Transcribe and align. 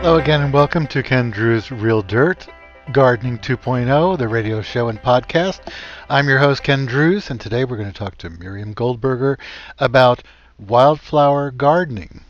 Hello 0.00 0.16
again, 0.16 0.42
and 0.42 0.54
welcome 0.54 0.86
to 0.86 1.02
Ken 1.02 1.32
Druse 1.32 1.72
Real 1.72 2.02
Dirt, 2.02 2.46
Gardening 2.92 3.36
2.0, 3.38 4.16
the 4.16 4.28
radio 4.28 4.62
show 4.62 4.88
and 4.88 5.02
podcast. 5.02 5.58
I'm 6.08 6.28
your 6.28 6.38
host, 6.38 6.62
Ken 6.62 6.86
Druse, 6.86 7.30
and 7.30 7.40
today 7.40 7.64
we're 7.64 7.76
going 7.76 7.90
to 7.90 7.98
talk 7.98 8.16
to 8.18 8.30
Miriam 8.30 8.74
Goldberger 8.74 9.38
about 9.76 10.22
wildflower 10.56 11.50
gardening. 11.50 12.20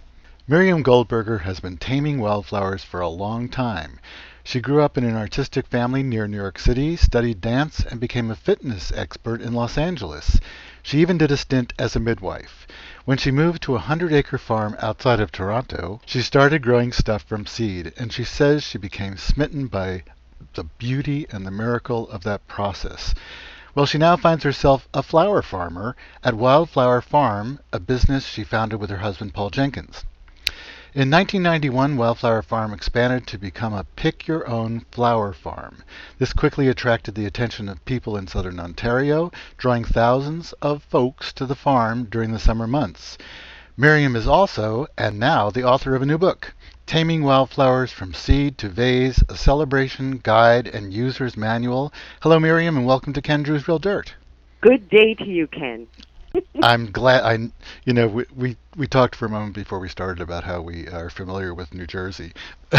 Miriam 0.49 0.83
Goldberger 0.83 1.43
has 1.43 1.61
been 1.61 1.77
taming 1.77 2.19
wildflowers 2.21 2.85
for 2.85 3.01
a 3.01 3.09
long 3.09 3.51
time. 3.51 4.01
She 4.43 4.61
grew 4.61 4.81
up 4.81 4.97
in 4.97 5.05
an 5.05 5.15
artistic 5.15 5.67
family 5.67 6.03
near 6.03 6.27
New 6.27 6.39
York 6.39 6.59
City, 6.59 6.97
studied 6.97 7.43
dance, 7.43 7.81
and 7.81 8.01
became 8.01 8.31
a 8.31 8.35
fitness 8.35 8.91
expert 8.97 9.43
in 9.43 9.53
Los 9.53 9.77
Angeles. 9.77 10.41
She 10.83 11.01
even 11.01 11.19
did 11.19 11.31
a 11.31 11.37
stint 11.37 11.75
as 11.79 11.95
a 11.95 12.01
midwife. 12.01 12.67
When 13.09 13.17
she 13.17 13.31
moved 13.31 13.63
to 13.63 13.75
a 13.75 13.79
hundred 13.79 14.13
acre 14.13 14.37
farm 14.37 14.77
outside 14.81 15.19
of 15.19 15.33
Toronto, 15.33 16.03
she 16.05 16.21
started 16.21 16.61
growing 16.61 16.93
stuff 16.93 17.23
from 17.23 17.47
seed, 17.47 17.95
and 17.97 18.13
she 18.13 18.23
says 18.23 18.63
she 18.63 18.77
became 18.77 19.17
smitten 19.17 19.67
by 19.67 20.03
the 20.53 20.65
beauty 20.65 21.27
and 21.31 21.47
the 21.47 21.51
miracle 21.51 22.07
of 22.11 22.23
that 22.25 22.47
process. 22.47 23.15
Well, 23.75 23.87
she 23.87 23.97
now 23.97 24.19
finds 24.19 24.45
herself 24.45 24.87
a 24.93 25.03
flower 25.03 25.41
farmer 25.41 25.97
at 26.23 26.35
Wildflower 26.35 27.01
Farm, 27.01 27.61
a 27.73 27.81
business 27.81 28.27
she 28.27 28.45
founded 28.45 28.79
with 28.79 28.91
her 28.91 28.99
husband 28.99 29.33
Paul 29.33 29.49
Jenkins. 29.49 30.05
In 30.95 31.11
1991, 31.11 31.99
Wildflower 31.99 32.41
Farm 32.41 32.73
expanded 32.73 33.27
to 33.27 33.37
become 33.37 33.75
a 33.75 33.85
pick 33.85 34.27
your 34.27 34.49
own 34.49 34.87
flower 34.91 35.35
farm. 35.35 35.83
This 36.17 36.33
quickly 36.33 36.67
attracted 36.67 37.15
the 37.15 37.27
attention 37.27 37.69
of 37.69 37.85
people 37.85 38.17
in 38.17 38.27
southern 38.27 38.59
Ontario, 38.59 39.31
drawing 39.59 39.85
thousands 39.85 40.55
of 40.63 40.83
folks 40.83 41.31
to 41.35 41.45
the 41.45 41.55
farm 41.55 42.05
during 42.05 42.33
the 42.33 42.39
summer 42.39 42.67
months. 42.67 43.19
Miriam 43.77 44.17
is 44.17 44.27
also, 44.27 44.87
and 44.97 45.19
now, 45.19 45.51
the 45.51 45.63
author 45.63 45.95
of 45.95 46.01
a 46.01 46.07
new 46.07 46.17
book, 46.17 46.55
Taming 46.87 47.23
Wildflowers 47.23 47.93
from 47.93 48.15
Seed 48.15 48.57
to 48.57 48.71
Vase, 48.71 49.23
a 49.29 49.37
celebration, 49.37 50.21
guide, 50.23 50.67
and 50.67 50.95
user's 50.95 51.37
manual. 51.37 51.93
Hello, 52.23 52.41
Miriam, 52.41 52.79
and 52.79 52.87
welcome 52.87 53.13
to 53.13 53.21
Ken 53.21 53.45
Druse 53.45 53.69
Real 53.69 53.79
Dirt. 53.79 54.15
Good 54.63 54.89
day 54.89 55.13
to 55.13 55.27
you, 55.27 55.49
Ken. 55.49 55.87
I'm 56.63 56.91
glad 56.91 57.25
I, 57.25 57.51
you 57.85 57.93
know, 57.93 58.09
we, 58.09 58.25
we 58.35 58.57
we 58.77 58.87
talked 58.87 59.15
for 59.15 59.27
a 59.27 59.29
moment 59.29 59.55
before 59.55 59.79
we 59.79 59.89
started 59.89 60.23
about 60.23 60.45
how 60.45 60.61
we 60.61 60.89
are 60.89 61.11
familiar 61.11 61.55
with 61.55 61.75
New 61.75 61.87
Jersey. 61.87 62.33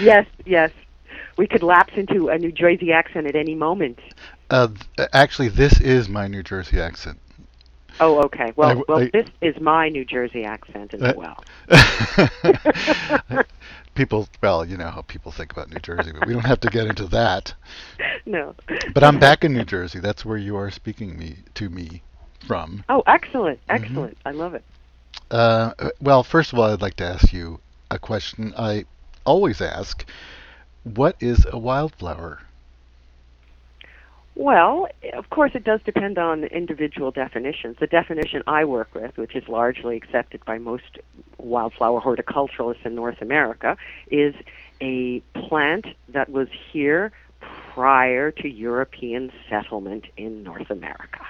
yes, 0.00 0.26
yes. 0.44 0.70
We 1.36 1.46
could 1.46 1.62
lapse 1.62 1.92
into 1.96 2.28
a 2.28 2.38
New 2.38 2.52
Jersey 2.52 2.92
accent 2.92 3.26
at 3.26 3.34
any 3.34 3.54
moment. 3.54 3.98
Uh, 4.50 4.68
actually, 5.12 5.48
this 5.48 5.80
is 5.80 6.08
my 6.08 6.26
New 6.26 6.42
Jersey 6.42 6.80
accent. 6.80 7.18
Oh, 7.98 8.22
okay. 8.24 8.52
Well, 8.56 8.70
I, 8.70 8.82
well, 8.88 8.98
I, 8.98 9.10
this 9.12 9.28
is 9.40 9.60
my 9.60 9.88
New 9.88 10.04
Jersey 10.04 10.44
accent 10.44 10.94
as 10.94 11.02
uh, 11.02 11.14
well. 11.16 11.44
people, 13.94 14.28
well, 14.42 14.64
you 14.64 14.76
know 14.76 14.88
how 14.88 15.02
people 15.02 15.32
think 15.32 15.52
about 15.52 15.70
New 15.70 15.80
Jersey, 15.80 16.12
but 16.12 16.26
we 16.26 16.32
don't 16.32 16.46
have 16.46 16.60
to 16.60 16.70
get 16.70 16.86
into 16.86 17.06
that. 17.06 17.54
No. 18.26 18.54
But 18.92 19.02
I'm 19.02 19.18
back 19.18 19.44
in 19.44 19.54
New 19.54 19.64
Jersey. 19.64 19.98
That's 19.98 20.24
where 20.24 20.36
you 20.36 20.54
are 20.56 20.70
speaking 20.70 21.18
me 21.18 21.38
to 21.54 21.70
me 21.70 22.02
from. 22.46 22.84
Oh, 22.88 23.02
excellent, 23.06 23.60
mm-hmm. 23.66 23.84
excellent. 23.84 24.18
Mm-hmm. 24.18 24.28
I 24.28 24.30
love 24.32 24.54
it. 24.54 24.64
Uh, 25.30 25.72
well, 26.00 26.22
first 26.22 26.52
of 26.52 26.58
all, 26.58 26.72
I'd 26.72 26.82
like 26.82 26.96
to 26.96 27.04
ask 27.04 27.32
you 27.32 27.60
a 27.90 27.98
question 27.98 28.52
I 28.56 28.84
always 29.24 29.60
ask. 29.60 30.04
What 30.82 31.16
is 31.20 31.46
a 31.50 31.58
wildflower? 31.58 32.40
Well, 34.34 34.88
of 35.12 35.28
course, 35.28 35.50
it 35.54 35.64
does 35.64 35.80
depend 35.84 36.16
on 36.16 36.44
individual 36.44 37.10
definitions. 37.10 37.76
The 37.78 37.86
definition 37.86 38.42
I 38.46 38.64
work 38.64 38.94
with, 38.94 39.18
which 39.18 39.36
is 39.36 39.46
largely 39.48 39.96
accepted 39.96 40.42
by 40.46 40.56
most 40.56 40.98
wildflower 41.36 42.00
horticulturalists 42.00 42.86
in 42.86 42.94
North 42.94 43.20
America, 43.20 43.76
is 44.10 44.34
a 44.80 45.20
plant 45.34 45.86
that 46.08 46.30
was 46.30 46.48
here 46.72 47.12
prior 47.74 48.30
to 48.30 48.48
European 48.48 49.30
settlement 49.50 50.06
in 50.16 50.42
North 50.42 50.70
America. 50.70 51.26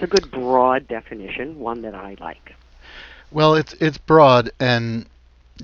It's 0.00 0.12
a 0.12 0.16
good 0.16 0.30
broad 0.30 0.86
definition, 0.86 1.58
one 1.58 1.82
that 1.82 1.92
I 1.96 2.16
like. 2.20 2.54
Well, 3.32 3.56
it's 3.56 3.72
it's 3.74 3.98
broad, 3.98 4.52
and 4.60 5.06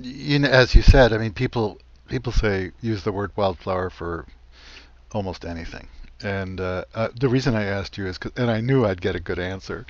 you 0.01 0.39
know, 0.39 0.49
as 0.49 0.75
you 0.75 0.81
said, 0.81 1.13
I 1.13 1.17
mean, 1.19 1.31
people 1.31 1.79
people 2.09 2.33
say 2.33 2.71
use 2.81 3.05
the 3.05 3.13
word 3.13 3.31
wildflower 3.37 3.89
for 3.89 4.25
almost 5.13 5.45
anything. 5.45 5.87
And 6.21 6.59
uh, 6.59 6.83
uh, 6.93 7.09
the 7.17 7.29
reason 7.29 7.55
I 7.55 7.63
asked 7.63 7.97
you 7.97 8.07
is, 8.07 8.17
cause, 8.17 8.33
and 8.35 8.51
I 8.51 8.59
knew 8.59 8.85
I'd 8.85 9.01
get 9.01 9.15
a 9.15 9.21
good 9.21 9.39
answer, 9.39 9.85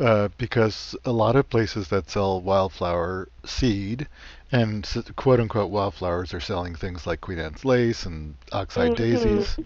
uh, 0.00 0.28
because 0.38 0.96
a 1.04 1.12
lot 1.12 1.36
of 1.36 1.50
places 1.50 1.88
that 1.88 2.08
sell 2.08 2.40
wildflower 2.40 3.28
seed 3.44 4.08
and 4.50 4.88
quote 5.16 5.38
unquote 5.38 5.70
wildflowers 5.70 6.32
are 6.32 6.40
selling 6.40 6.74
things 6.74 7.06
like 7.06 7.20
Queen 7.20 7.38
Anne's 7.38 7.66
lace 7.66 8.06
and 8.06 8.36
oxeye 8.52 8.86
mm-hmm. 8.86 8.94
daisies. 8.94 9.58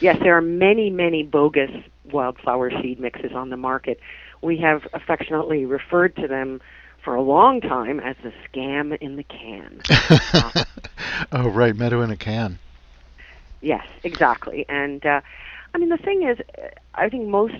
Yes, 0.00 0.18
there 0.20 0.36
are 0.36 0.42
many, 0.42 0.90
many 0.90 1.22
bogus 1.22 1.70
wildflower 2.10 2.70
seed 2.82 3.00
mixes 3.00 3.32
on 3.32 3.50
the 3.50 3.56
market. 3.56 4.00
We 4.42 4.58
have 4.58 4.86
affectionately 4.92 5.64
referred 5.64 6.14
to 6.16 6.28
them 6.28 6.60
for 7.02 7.14
a 7.14 7.22
long 7.22 7.60
time 7.60 8.00
as 8.00 8.16
the 8.22 8.32
scam 8.48 8.96
in 8.98 9.16
the 9.16 9.22
can. 9.22 9.80
oh, 11.32 11.48
right, 11.48 11.74
meadow 11.74 12.02
in 12.02 12.10
a 12.10 12.16
can. 12.16 12.58
Yes, 13.60 13.86
exactly. 14.02 14.66
And 14.68 15.04
uh, 15.06 15.20
I 15.74 15.78
mean, 15.78 15.88
the 15.88 15.96
thing 15.96 16.22
is, 16.22 16.38
I 16.94 17.08
think 17.08 17.28
most 17.28 17.54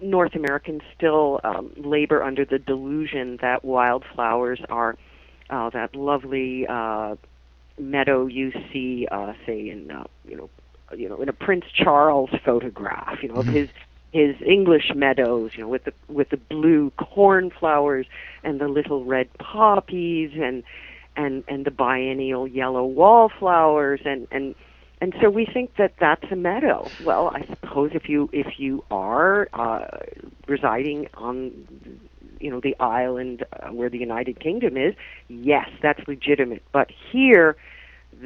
North 0.00 0.34
Americans 0.34 0.82
still 0.96 1.40
um, 1.44 1.72
labor 1.76 2.22
under 2.22 2.44
the 2.44 2.58
delusion 2.58 3.38
that 3.42 3.64
wildflowers 3.64 4.60
are 4.68 4.96
uh, 5.50 5.70
that 5.70 5.94
lovely 5.94 6.66
uh, 6.66 7.16
meadow 7.78 8.26
you 8.26 8.52
see, 8.72 9.06
uh, 9.10 9.34
say, 9.46 9.70
in 9.70 9.90
uh, 9.90 10.04
you 10.26 10.36
know 10.36 10.50
you 10.96 11.08
know, 11.08 11.20
in 11.20 11.28
a 11.28 11.32
Prince 11.32 11.64
Charles 11.72 12.30
photograph, 12.44 13.22
you 13.22 13.28
know, 13.28 13.36
mm-hmm. 13.36 13.48
of 13.48 13.54
his 13.54 13.68
his 14.12 14.36
English 14.46 14.92
meadows, 14.94 15.52
you 15.56 15.62
know, 15.64 15.68
with 15.68 15.84
the 15.84 15.92
with 16.08 16.30
the 16.30 16.36
blue 16.36 16.90
cornflowers 16.96 18.06
and 18.44 18.60
the 18.60 18.68
little 18.68 19.04
red 19.04 19.28
poppies 19.38 20.30
and 20.40 20.62
and 21.16 21.44
and 21.48 21.64
the 21.64 21.70
biennial 21.70 22.46
yellow 22.46 22.84
wallflowers 22.84 24.00
and 24.04 24.28
and 24.30 24.54
and 25.00 25.14
so 25.20 25.28
we 25.28 25.44
think 25.44 25.76
that 25.76 25.94
that's 26.00 26.24
a 26.30 26.36
meadow. 26.36 26.88
Well, 27.04 27.30
I 27.34 27.44
suppose 27.46 27.90
if 27.92 28.08
you 28.08 28.30
if 28.32 28.58
you 28.58 28.84
are 28.90 29.48
uh, 29.52 29.98
residing 30.46 31.08
on 31.14 32.00
you 32.40 32.50
know 32.50 32.60
the 32.60 32.76
island 32.78 33.44
uh, 33.52 33.68
where 33.70 33.90
the 33.90 33.98
United 33.98 34.40
Kingdom 34.40 34.76
is, 34.76 34.94
yes, 35.28 35.68
that's 35.82 36.06
legitimate. 36.06 36.62
But 36.72 36.90
here 37.12 37.56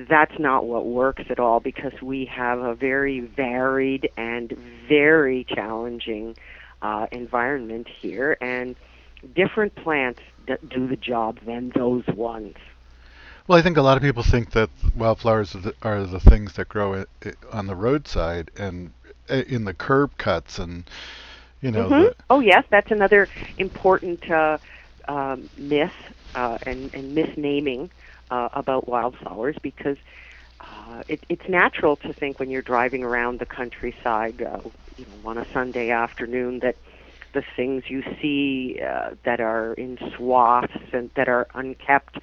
that's 0.08 0.38
not 0.38 0.64
what 0.64 0.86
works 0.86 1.24
at 1.30 1.38
all 1.38 1.60
because 1.60 2.00
we 2.02 2.24
have 2.26 2.60
a 2.60 2.74
very 2.74 3.20
varied 3.20 4.10
and 4.16 4.56
very 4.88 5.44
challenging 5.44 6.36
uh, 6.82 7.06
environment 7.10 7.88
here, 7.88 8.36
and 8.40 8.76
different 9.34 9.74
plants 9.74 10.20
do 10.68 10.86
the 10.86 10.96
job 10.96 11.38
than 11.44 11.70
those 11.74 12.06
ones. 12.08 12.56
Well, 13.46 13.58
I 13.58 13.62
think 13.62 13.76
a 13.76 13.82
lot 13.82 13.96
of 13.96 14.02
people 14.02 14.22
think 14.22 14.50
that 14.52 14.70
wildflowers 14.94 15.54
are 15.54 15.60
the, 15.60 15.74
are 15.82 16.04
the 16.04 16.20
things 16.20 16.52
that 16.54 16.68
grow 16.68 17.06
on 17.50 17.66
the 17.66 17.74
roadside 17.74 18.50
and 18.56 18.92
in 19.28 19.64
the 19.64 19.74
curb 19.74 20.16
cuts, 20.18 20.58
and 20.58 20.88
you 21.60 21.70
know. 21.70 21.88
Mm-hmm. 21.88 22.02
The... 22.02 22.16
Oh 22.30 22.40
yes, 22.40 22.64
that's 22.70 22.90
another 22.90 23.28
important 23.56 24.30
uh, 24.30 24.58
um, 25.08 25.48
myth 25.56 25.92
uh, 26.34 26.58
and, 26.66 26.94
and 26.94 27.16
misnaming 27.16 27.90
uh, 28.30 28.48
about 28.52 28.88
wildflowers 28.88 29.56
because 29.62 29.96
uh, 30.60 31.02
it, 31.08 31.20
it's 31.28 31.48
natural 31.48 31.96
to 31.96 32.12
think 32.12 32.38
when 32.38 32.50
you're 32.50 32.62
driving 32.62 33.04
around 33.04 33.38
the 33.38 33.46
countryside, 33.46 34.42
uh, 34.42 34.60
you 34.96 35.06
know, 35.06 35.30
on 35.30 35.38
a 35.38 35.46
Sunday 35.52 35.90
afternoon, 35.90 36.60
that 36.60 36.76
the 37.32 37.42
things 37.56 37.84
you 37.88 38.02
see 38.20 38.80
uh, 38.80 39.10
that 39.24 39.40
are 39.40 39.74
in 39.74 39.98
swaths 40.16 40.72
and 40.92 41.10
that 41.14 41.28
are 41.28 41.46
unkept 41.54 42.18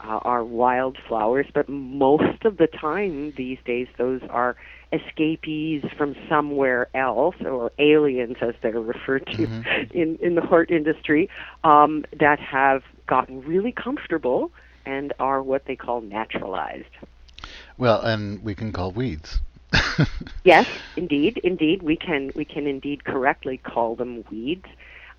uh, 0.00 0.18
are 0.22 0.44
wildflowers. 0.44 1.46
But 1.52 1.68
most 1.68 2.44
of 2.44 2.56
the 2.56 2.66
time 2.66 3.32
these 3.36 3.58
days, 3.64 3.88
those 3.98 4.22
are 4.30 4.56
escapees 4.92 5.84
from 5.96 6.14
somewhere 6.28 6.88
else, 6.94 7.36
or 7.44 7.72
aliens, 7.78 8.36
as 8.40 8.54
they're 8.62 8.80
referred 8.80 9.26
to 9.26 9.46
mm-hmm. 9.46 9.98
in 9.98 10.16
in 10.16 10.34
the 10.34 10.40
hort 10.40 10.70
industry, 10.70 11.28
um, 11.64 12.04
that 12.18 12.38
have 12.38 12.82
gotten 13.06 13.42
really 13.42 13.72
comfortable 13.72 14.52
and 14.86 15.12
are 15.18 15.42
what 15.42 15.64
they 15.66 15.76
call 15.76 16.00
naturalized. 16.00 16.84
Well, 17.78 18.00
and 18.00 18.42
we 18.42 18.54
can 18.54 18.72
call 18.72 18.92
weeds. 18.92 19.40
yes, 20.44 20.68
indeed, 20.96 21.40
indeed, 21.42 21.82
we 21.82 21.96
can 21.96 22.30
we 22.34 22.44
can 22.44 22.66
indeed 22.66 23.04
correctly 23.04 23.56
call 23.58 23.96
them 23.96 24.24
weeds, 24.30 24.66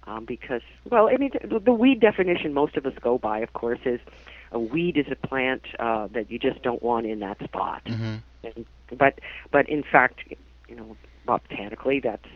um, 0.07 0.25
because 0.25 0.61
well, 0.89 1.09
I 1.09 1.17
mean 1.17 1.31
the, 1.43 1.59
the 1.59 1.73
weed 1.73 1.99
definition 1.99 2.53
most 2.53 2.77
of 2.77 2.85
us 2.85 2.93
go 3.01 3.17
by, 3.17 3.39
of 3.39 3.53
course, 3.53 3.79
is 3.85 3.99
a 4.51 4.59
weed 4.59 4.97
is 4.97 5.07
a 5.11 5.27
plant 5.27 5.63
uh, 5.79 6.07
that 6.07 6.31
you 6.31 6.39
just 6.39 6.61
don't 6.61 6.81
want 6.81 7.05
in 7.05 7.19
that 7.19 7.43
spot. 7.43 7.83
Mm-hmm. 7.85 8.15
And, 8.43 8.65
but 8.97 9.19
but 9.51 9.67
in 9.67 9.83
fact, 9.83 10.21
you 10.69 10.75
know, 10.75 10.95
botanically, 11.25 11.99
that's 11.99 12.27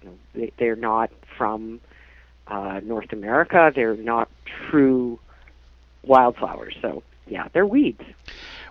you 0.00 0.08
know 0.08 0.18
they, 0.34 0.52
they're 0.58 0.76
not 0.76 1.10
from 1.36 1.80
uh, 2.46 2.80
North 2.82 3.12
America. 3.12 3.72
They're 3.74 3.96
not 3.96 4.28
true 4.70 5.18
wildflowers. 6.02 6.76
So 6.80 7.02
yeah, 7.26 7.48
they're 7.52 7.66
weeds. 7.66 8.02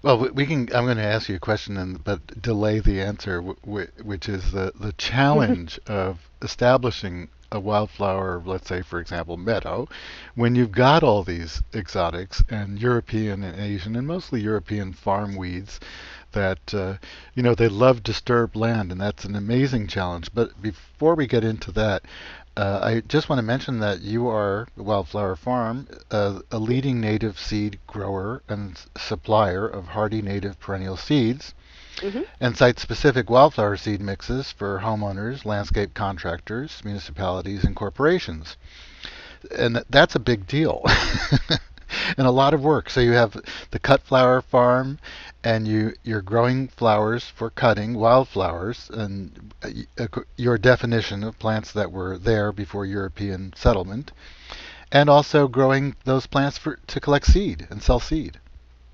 Well, 0.02 0.30
we 0.34 0.46
can. 0.46 0.70
I'm 0.74 0.86
going 0.86 0.98
to 0.98 1.04
ask 1.04 1.28
you 1.28 1.36
a 1.36 1.40
question, 1.40 1.76
and 1.78 2.04
but 2.04 2.42
delay 2.42 2.80
the 2.80 3.02
answer, 3.02 3.42
which 3.42 4.30
is 4.30 4.52
the 4.52 4.72
the 4.80 4.94
challenge 4.94 5.80
of 5.88 6.20
establishing 6.42 7.30
a 7.52 7.60
wildflower, 7.60 8.42
let's 8.46 8.68
say, 8.68 8.81
for 8.81 9.00
example, 9.00 9.36
meadow, 9.36 9.88
when 10.36 10.56
you've 10.56 10.72
got 10.72 11.04
all 11.04 11.24
these 11.24 11.64
exotics 11.74 12.44
and 12.50 12.80
European 12.80 13.44
and 13.44 13.60
Asian 13.60 13.96
and 13.96 14.06
mostly 14.06 14.40
European 14.40 14.94
farm 14.94 15.36
weeds 15.36 15.80
that, 16.32 16.74
uh, 16.75 16.94
you 17.34 17.42
know, 17.42 17.56
they 17.56 17.68
love 17.68 18.04
disturbed 18.04 18.56
land, 18.56 18.92
and 18.92 19.02
that's 19.02 19.25
an 19.25 19.36
amazing 19.36 19.88
challenge. 19.88 20.30
But 20.32 20.62
before 20.62 21.16
we 21.16 21.25
get 21.25 21.44
into 21.44 21.72
that, 21.72 22.04
uh, 22.60 22.80
I 22.84 23.00
just 23.08 23.30
want 23.30 23.40
to 23.40 23.44
mention 23.44 23.80
that 23.80 24.02
you 24.02 24.28
are 24.28 24.68
Wildflower 24.76 25.38
Farm, 25.38 25.88
uh, 26.12 26.42
a 26.52 26.60
leading 26.60 27.00
native 27.00 27.40
seed 27.40 27.80
grower 27.88 28.44
and 28.50 28.78
supplier 28.98 29.66
of 29.66 29.88
hardy 29.88 30.22
native 30.22 30.60
perennial 30.60 30.98
seeds 30.98 31.54
mm-hmm. 32.02 32.24
and 32.42 32.58
site-specific 32.58 33.30
wildflower 33.30 33.78
seed 33.78 34.02
mixes 34.02 34.52
for 34.52 34.80
homeowners, 34.80 35.46
landscape 35.46 35.94
contractors, 35.94 36.82
municipalities, 36.84 37.64
and 37.64 37.78
corporations. 37.78 38.58
And 39.58 39.82
that's 39.90 40.16
a 40.16 40.20
big 40.20 40.46
deal. 40.46 40.84
and 42.18 42.27
a 42.27 42.31
lot 42.31 42.53
of 42.53 42.62
work. 42.62 42.89
So 42.89 43.00
you 43.00 43.13
have 43.13 43.38
the 43.71 43.80
cut 43.80 44.01
flower 44.01 44.41
farm, 44.41 45.00
and 45.44 45.68
you 45.68 45.94
you're 46.03 46.21
growing 46.21 46.68
flowers 46.68 47.25
for 47.25 47.50
cutting, 47.50 47.95
wildflowers, 47.95 48.89
and 48.94 49.53
uh, 49.63 50.07
your 50.36 50.57
definition 50.57 51.24
of 51.24 51.39
plants 51.39 51.71
that 51.74 51.91
were 51.91 52.18
there 52.18 52.51
before 52.51 52.86
European 52.86 53.53
settlement, 53.56 54.12
and 54.91 55.09
also 55.09 55.47
growing 55.47 55.95
those 56.06 56.27
plants 56.27 56.57
for 56.57 56.80
to 56.88 57.00
collect 57.00 57.25
seed 57.25 57.68
and 57.69 57.81
sell 57.81 58.00
seed. 58.00 58.39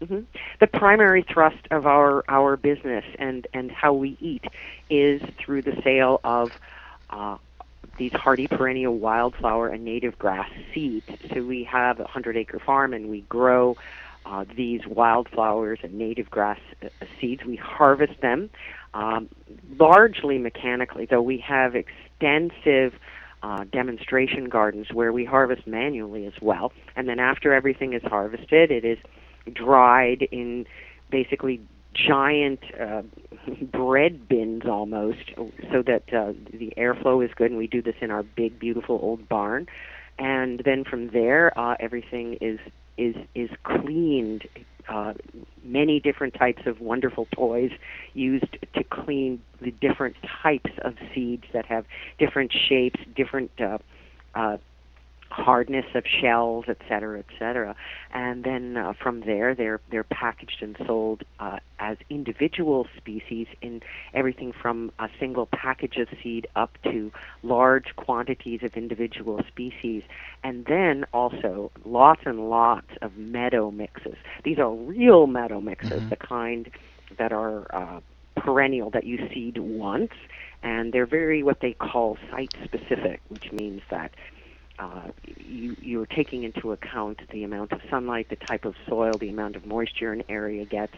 Mm-hmm. 0.01 0.21
The 0.59 0.67
primary 0.67 1.23
thrust 1.23 1.67
of 1.71 1.87
our 1.87 2.23
our 2.27 2.57
business 2.57 3.05
and 3.17 3.47
and 3.53 3.71
how 3.71 3.93
we 3.93 4.17
eat 4.19 4.43
is 4.89 5.21
through 5.37 5.61
the 5.61 5.79
sale 5.83 6.19
of 6.23 6.51
uh, 7.09 7.37
these 7.97 8.13
hardy 8.13 8.47
perennial 8.47 8.97
wildflower 8.97 9.67
and 9.69 9.83
native 9.83 10.17
grass 10.19 10.49
seeds. 10.73 11.07
So 11.33 11.43
we 11.43 11.63
have 11.65 11.99
a 11.99 12.05
hundred 12.05 12.37
acre 12.37 12.59
farm 12.59 12.93
and 12.93 13.09
we 13.09 13.21
grow 13.21 13.77
uh, 14.25 14.45
these 14.55 14.81
wildflowers 14.87 15.79
and 15.83 15.93
native 15.93 16.29
grass 16.29 16.59
uh, 16.83 16.87
seeds. 17.19 17.43
We 17.45 17.55
harvest 17.55 18.21
them 18.21 18.49
um, 18.93 19.29
largely 19.77 20.37
mechanically, 20.37 21.05
though 21.05 21.21
we 21.21 21.37
have 21.39 21.75
extensive 21.75 22.93
uh, 23.43 23.65
demonstration 23.65 24.49
gardens 24.49 24.87
where 24.91 25.13
we 25.13 25.25
harvest 25.25 25.67
manually 25.67 26.25
as 26.25 26.33
well. 26.41 26.73
And 26.95 27.07
then 27.07 27.19
after 27.19 27.53
everything 27.53 27.93
is 27.93 28.01
harvested, 28.03 28.71
it 28.71 28.83
is 28.83 28.97
dried 29.53 30.23
in 30.31 30.65
basically 31.11 31.61
giant 31.95 32.59
uh, 32.79 33.01
bread 33.71 34.27
bins 34.27 34.63
almost, 34.65 35.31
so 35.71 35.81
that 35.83 36.03
uh, 36.13 36.33
the 36.51 36.73
airflow 36.77 37.23
is 37.23 37.31
good. 37.35 37.51
And 37.51 37.57
we 37.57 37.67
do 37.67 37.81
this 37.81 37.95
in 38.01 38.11
our 38.11 38.23
big, 38.23 38.59
beautiful 38.59 38.99
old 39.01 39.27
barn. 39.27 39.67
And 40.17 40.61
then 40.63 40.83
from 40.83 41.09
there, 41.09 41.57
uh, 41.57 41.75
everything 41.79 42.37
is 42.41 42.59
is 42.97 43.15
is 43.33 43.49
cleaned. 43.63 44.47
Uh, 44.87 45.13
many 45.63 45.99
different 45.99 46.35
types 46.35 46.61
of 46.67 46.79
wonderful 46.79 47.27
toys 47.33 47.71
used 48.13 48.55
to 48.75 48.83
clean 48.83 49.41
the 49.59 49.71
different 49.71 50.15
types 50.43 50.69
of 50.83 50.93
seeds 51.13 51.43
that 51.53 51.65
have 51.65 51.85
different 52.19 52.53
shapes, 52.53 52.99
different 53.15 53.49
uh, 53.59 53.79
uh, 54.35 54.57
hardness 55.29 55.85
of 55.95 56.05
shells, 56.05 56.65
et 56.67 56.77
cetera, 56.87 57.19
et 57.19 57.25
cetera. 57.37 57.75
And 58.13 58.43
then 58.43 58.77
uh, 58.77 58.93
from 58.93 59.21
there, 59.21 59.53
they're 59.53 59.81
they're 59.89 60.03
packaged 60.03 60.61
and 60.61 60.77
sold 60.85 61.23
uh, 61.39 61.57
as 61.79 61.97
individual 62.09 62.87
species 62.95 63.47
in 63.61 63.81
everything 64.13 64.53
from 64.53 64.91
a 64.99 65.09
single 65.19 65.47
package 65.47 65.97
of 65.97 66.07
seed 66.23 66.47
up 66.55 66.77
to 66.83 67.11
large 67.43 67.95
quantities 67.95 68.63
of 68.63 68.75
individual 68.75 69.41
species. 69.47 70.03
And 70.43 70.65
then 70.65 71.05
also 71.13 71.71
lots 71.83 72.21
and 72.25 72.49
lots 72.49 72.91
of 73.01 73.17
meadow 73.17 73.71
mixes. 73.71 74.15
These 74.43 74.59
are 74.59 74.73
real 74.73 75.27
meadow 75.27 75.59
mixes, 75.59 76.01
mm-hmm. 76.01 76.09
the 76.09 76.15
kind 76.15 76.69
that 77.17 77.31
are 77.31 77.67
uh, 77.75 77.99
perennial 78.37 78.89
that 78.91 79.05
you 79.05 79.17
seed 79.33 79.57
once, 79.57 80.11
and 80.61 80.93
they're 80.93 81.05
very 81.05 81.43
what 81.43 81.61
they 81.61 81.73
call 81.73 82.17
site 82.29 82.53
specific, 82.63 83.21
which 83.29 83.51
means 83.51 83.81
that 83.89 84.11
uh, 84.79 85.09
you, 85.37 85.75
you're 85.81 86.05
taking 86.05 86.43
into 86.43 86.71
account 86.71 87.19
the 87.31 87.43
amount 87.43 87.71
of 87.71 87.81
sunlight, 87.89 88.29
the 88.29 88.35
type 88.35 88.65
of 88.65 88.75
soil, 88.87 89.13
the 89.13 89.29
amount 89.29 89.55
of 89.55 89.65
moisture 89.65 90.11
an 90.11 90.23
area 90.29 90.65
gets, 90.65 90.95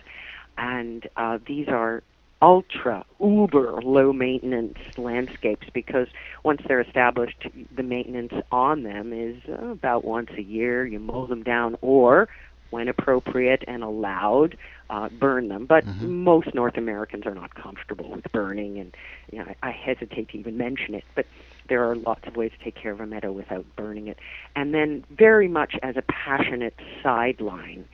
and 0.57 1.07
uh, 1.15 1.37
these 1.45 1.67
are 1.67 2.01
ultra 2.41 3.03
uber 3.19 3.81
low 3.81 4.13
maintenance 4.13 4.77
landscapes 4.97 5.67
because 5.73 6.07
once 6.43 6.61
they're 6.67 6.81
established 6.81 7.47
the 7.75 7.81
maintenance 7.81 8.33
on 8.51 8.83
them 8.83 9.11
is 9.11 9.41
uh, 9.49 9.69
about 9.69 10.05
once 10.05 10.29
a 10.37 10.41
year. 10.41 10.85
You 10.85 10.99
mow 10.99 11.25
them 11.25 11.43
down 11.43 11.77
or 11.81 12.29
when 12.69 12.89
appropriate 12.89 13.63
and 13.67 13.83
allowed 13.83 14.57
uh, 14.89 15.09
burn 15.09 15.47
them. 15.47 15.65
But 15.65 15.85
mm-hmm. 15.85 16.23
most 16.23 16.53
north 16.53 16.77
americans 16.77 17.25
are 17.25 17.33
not 17.33 17.55
comfortable 17.55 18.11
with 18.11 18.31
burning 18.31 18.77
and 18.77 18.95
you 19.31 19.39
know, 19.39 19.45
I, 19.63 19.69
I 19.69 19.71
hesitate 19.71 20.29
to 20.29 20.37
even 20.37 20.57
mention 20.57 20.93
it. 20.93 21.05
But 21.15 21.25
there 21.67 21.89
are 21.89 21.95
lots 21.95 22.27
of 22.27 22.35
ways 22.35 22.51
to 22.57 22.63
take 22.63 22.75
care 22.75 22.91
of 22.91 22.99
a 22.99 23.05
meadow 23.05 23.31
without 23.31 23.65
burning 23.75 24.07
it. 24.07 24.17
And 24.55 24.73
then, 24.73 25.03
very 25.09 25.47
much 25.47 25.75
as 25.81 25.97
a 25.97 26.01
passionate 26.01 26.75
sideline, 27.03 27.85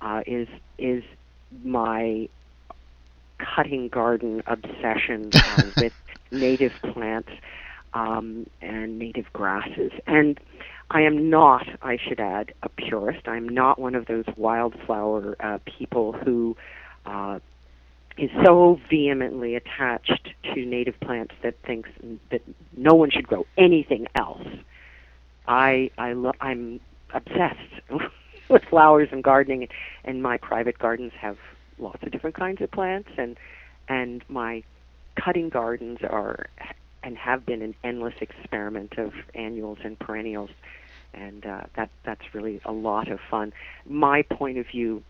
uh, 0.00 0.22
is 0.26 0.48
is 0.78 1.02
my 1.64 2.28
cutting 3.38 3.88
garden 3.88 4.42
obsession 4.46 5.30
uh, 5.34 5.62
with 5.76 5.92
native 6.30 6.72
plants 6.82 7.30
um, 7.94 8.46
and 8.60 8.98
native 8.98 9.32
grasses. 9.32 9.92
And 10.06 10.38
I 10.90 11.02
am 11.02 11.30
not, 11.30 11.66
I 11.82 11.96
should 11.96 12.20
add, 12.20 12.52
a 12.62 12.68
purist. 12.68 13.26
I'm 13.26 13.48
not 13.48 13.78
one 13.78 13.94
of 13.94 14.06
those 14.06 14.24
wildflower 14.36 15.36
uh, 15.40 15.58
people 15.64 16.12
who 16.12 16.56
uh, 17.06 17.40
is 18.16 18.30
so 18.44 18.80
vehemently 18.88 19.56
attached 19.56 20.30
to 20.54 20.64
native 20.64 20.98
plants 21.00 21.34
that 21.42 21.54
thinks 21.66 21.90
that 22.30 22.42
no 22.76 22.94
one 22.94 23.10
should 23.10 23.26
grow 23.26 23.46
anything 23.58 24.06
else. 24.14 24.46
I 25.46 25.90
I 25.98 26.12
lo- 26.12 26.32
I'm 26.40 26.80
obsessed 27.12 27.58
with 28.48 28.62
flowers 28.64 29.08
and 29.12 29.22
gardening, 29.22 29.68
and 30.04 30.22
my 30.22 30.36
private 30.38 30.78
gardens 30.78 31.12
have 31.18 31.36
lots 31.78 32.02
of 32.02 32.12
different 32.12 32.36
kinds 32.36 32.60
of 32.62 32.70
plants, 32.70 33.10
and 33.18 33.36
and 33.88 34.22
my 34.28 34.62
cutting 35.16 35.48
gardens 35.48 35.98
are 36.02 36.46
and 37.02 37.16
have 37.18 37.44
been 37.44 37.62
an 37.62 37.74
endless 37.84 38.14
experiment 38.20 38.96
of 38.96 39.12
annuals 39.34 39.78
and 39.84 39.98
perennials, 39.98 40.50
and 41.12 41.44
uh, 41.44 41.62
that 41.76 41.90
that's 42.04 42.32
really 42.32 42.60
a 42.64 42.72
lot 42.72 43.08
of 43.10 43.18
fun. 43.30 43.52
My 43.86 44.22
point 44.22 44.58
of 44.58 44.66
view 44.66 45.02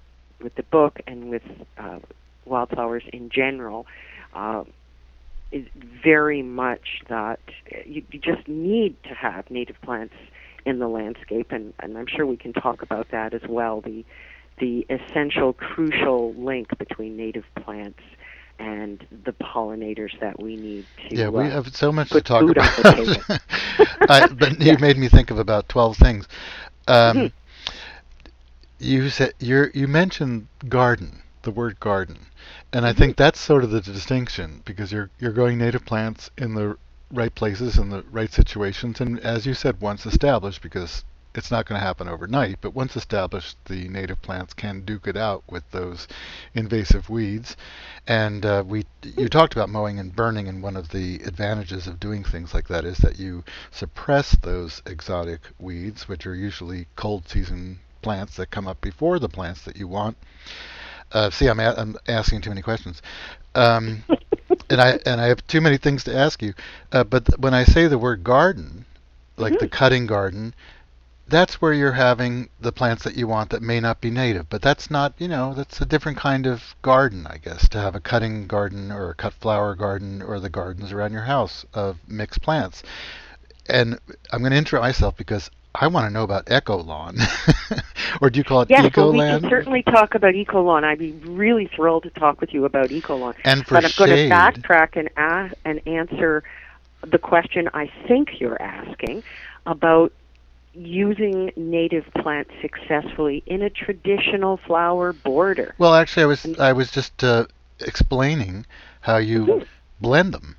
with 0.42 0.54
the 0.56 0.64
book 0.64 1.00
and 1.06 1.30
with 1.30 1.42
uh, 1.78 2.00
wildflowers 2.44 3.02
in 3.12 3.30
general 3.30 3.86
uh, 4.34 4.64
is 5.52 5.66
very 6.02 6.42
much 6.42 7.02
that 7.08 7.40
you, 7.86 8.02
you 8.10 8.18
just 8.18 8.46
need 8.48 8.96
to 9.04 9.14
have 9.14 9.50
native 9.50 9.80
plants 9.82 10.14
in 10.66 10.78
the 10.78 10.88
landscape, 10.88 11.52
and, 11.52 11.74
and 11.80 11.96
I'm 11.96 12.06
sure 12.06 12.26
we 12.26 12.36
can 12.36 12.52
talk 12.52 12.82
about 12.82 13.10
that 13.10 13.34
as 13.34 13.42
well. 13.48 13.80
The 13.80 14.04
the 14.58 14.86
essential, 14.88 15.52
crucial 15.52 16.32
link 16.34 16.68
between 16.78 17.16
native 17.16 17.44
plants 17.56 17.98
and 18.60 19.04
the 19.24 19.32
pollinators 19.32 20.18
that 20.20 20.40
we 20.40 20.54
need 20.54 20.86
to. 21.08 21.16
Yeah, 21.16 21.28
we 21.28 21.44
uh, 21.44 21.50
have 21.50 21.74
so 21.74 21.90
much 21.90 22.10
to 22.10 22.20
talk 22.20 22.48
about. 22.48 22.60
I, 24.08 24.28
but 24.28 24.60
you 24.60 24.76
made 24.78 24.96
me 24.96 25.08
think 25.08 25.30
of 25.30 25.38
about 25.38 25.68
twelve 25.68 25.96
things. 25.96 26.28
Um, 26.86 27.16
mm-hmm. 27.16 27.72
You 28.78 29.08
said 29.10 29.34
you 29.40 29.66
you 29.74 29.88
mentioned 29.88 30.46
garden, 30.68 31.22
the 31.44 31.50
word 31.50 31.78
garden, 31.80 32.26
and 32.72 32.84
I 32.84 32.90
mm-hmm. 32.90 32.98
think 32.98 33.16
that's 33.16 33.40
sort 33.40 33.64
of 33.64 33.70
the 33.70 33.80
distinction 33.80 34.62
because 34.64 34.92
you're 34.92 35.10
you're 35.18 35.32
growing 35.32 35.58
native 35.58 35.84
plants 35.86 36.30
in 36.36 36.54
the 36.54 36.76
right 37.10 37.34
places 37.34 37.78
in 37.78 37.90
the 37.90 38.02
right 38.10 38.32
situations, 38.32 39.00
and 39.00 39.20
as 39.20 39.46
you 39.46 39.54
said, 39.54 39.80
once 39.80 40.04
established, 40.04 40.60
because 40.60 41.04
it's 41.34 41.50
not 41.50 41.66
going 41.66 41.80
to 41.80 41.84
happen 41.84 42.08
overnight, 42.08 42.58
but 42.60 42.74
once 42.74 42.96
established, 42.96 43.56
the 43.64 43.88
native 43.88 44.22
plants 44.22 44.54
can 44.54 44.82
duke 44.82 45.08
it 45.08 45.16
out 45.16 45.42
with 45.50 45.68
those 45.72 46.06
invasive 46.54 47.10
weeds. 47.10 47.56
And 48.06 48.46
uh, 48.46 48.62
we, 48.66 48.86
you 49.02 49.28
talked 49.28 49.52
about 49.52 49.68
mowing 49.68 49.98
and 49.98 50.14
burning, 50.14 50.46
and 50.46 50.62
one 50.62 50.76
of 50.76 50.90
the 50.90 51.16
advantages 51.24 51.88
of 51.88 51.98
doing 51.98 52.22
things 52.22 52.54
like 52.54 52.68
that 52.68 52.84
is 52.84 52.98
that 52.98 53.18
you 53.18 53.42
suppress 53.72 54.36
those 54.42 54.80
exotic 54.86 55.40
weeds, 55.58 56.08
which 56.08 56.26
are 56.26 56.36
usually 56.36 56.86
cold 56.94 57.28
season 57.28 57.80
plants 58.00 58.36
that 58.36 58.50
come 58.50 58.68
up 58.68 58.80
before 58.80 59.18
the 59.18 59.28
plants 59.28 59.62
that 59.62 59.76
you 59.76 59.88
want. 59.88 60.16
Uh, 61.12 61.30
see, 61.30 61.46
I'm, 61.46 61.60
a- 61.60 61.74
I'm 61.76 61.96
asking 62.08 62.40
too 62.40 62.50
many 62.50 62.62
questions. 62.62 63.02
Um, 63.54 64.04
and 64.70 64.80
I 64.80 64.98
and 65.06 65.20
I 65.20 65.26
have 65.26 65.46
too 65.46 65.60
many 65.60 65.76
things 65.76 66.04
to 66.04 66.16
ask 66.16 66.42
you. 66.42 66.54
Uh, 66.92 67.04
but 67.04 67.26
th- 67.26 67.38
when 67.38 67.54
I 67.54 67.64
say 67.64 67.86
the 67.86 67.98
word 67.98 68.24
garden, 68.24 68.84
like 69.36 69.54
mm-hmm. 69.54 69.64
the 69.64 69.68
cutting 69.68 70.06
garden, 70.06 70.54
that's 71.28 71.60
where 71.60 71.72
you're 71.72 71.92
having 71.92 72.48
the 72.60 72.72
plants 72.72 73.04
that 73.04 73.16
you 73.16 73.26
want 73.26 73.50
that 73.50 73.62
may 73.62 73.80
not 73.80 74.00
be 74.00 74.10
native. 74.10 74.48
But 74.48 74.62
that's 74.62 74.90
not, 74.90 75.14
you 75.18 75.28
know, 75.28 75.54
that's 75.54 75.80
a 75.80 75.86
different 75.86 76.18
kind 76.18 76.46
of 76.46 76.74
garden, 76.82 77.26
I 77.26 77.38
guess, 77.38 77.68
to 77.70 77.78
have 77.78 77.94
a 77.94 78.00
cutting 78.00 78.46
garden 78.46 78.92
or 78.92 79.10
a 79.10 79.14
cut 79.14 79.32
flower 79.34 79.74
garden 79.74 80.22
or 80.22 80.38
the 80.40 80.50
gardens 80.50 80.92
around 80.92 81.12
your 81.12 81.22
house 81.22 81.64
of 81.72 81.98
mixed 82.06 82.42
plants. 82.42 82.82
And 83.66 83.98
I'm 84.30 84.40
going 84.40 84.52
to 84.52 84.58
intro 84.58 84.80
myself 84.80 85.16
because 85.16 85.50
I 85.74 85.88
want 85.88 86.06
to 86.06 86.10
know 86.12 86.22
about 86.22 86.50
Eco 86.50 86.76
Lawn. 86.76 87.16
or 88.20 88.30
do 88.30 88.38
you 88.38 88.44
call 88.44 88.62
it 88.62 88.70
yes, 88.70 88.86
Eco 88.86 89.10
well, 89.10 89.12
we 89.12 89.18
can 89.18 89.50
certainly 89.50 89.82
talk 89.82 90.14
about 90.14 90.34
Eco 90.34 90.62
Lawn. 90.62 90.84
I'd 90.84 90.98
be 90.98 91.12
really 91.12 91.68
thrilled 91.74 92.04
to 92.04 92.10
talk 92.10 92.40
with 92.40 92.52
you 92.54 92.64
about 92.64 92.92
Eco 92.92 93.16
Lawn. 93.16 93.34
And 93.44 93.66
for 93.66 93.74
but 93.74 93.84
I'm 93.84 93.90
going 93.96 94.10
to 94.10 94.34
backtrack 94.34 94.96
and 94.96 95.10
ask, 95.16 95.54
and 95.64 95.80
answer 95.86 96.44
the 97.04 97.18
question 97.18 97.68
I 97.74 97.90
think 98.06 98.40
you're 98.40 98.60
asking 98.62 99.22
about 99.66 100.12
using 100.74 101.50
native 101.56 102.04
plants 102.20 102.50
successfully 102.60 103.42
in 103.46 103.62
a 103.62 103.70
traditional 103.70 104.56
flower 104.56 105.12
border. 105.12 105.74
well, 105.78 105.94
actually, 105.94 106.22
I 106.22 106.26
was 106.26 106.58
I 106.58 106.72
was 106.72 106.90
just 106.90 107.22
uh, 107.24 107.46
explaining 107.80 108.64
how 109.00 109.16
you 109.18 109.44
Mhm. 109.46 109.66
blend 110.00 110.34
them. 110.34 110.56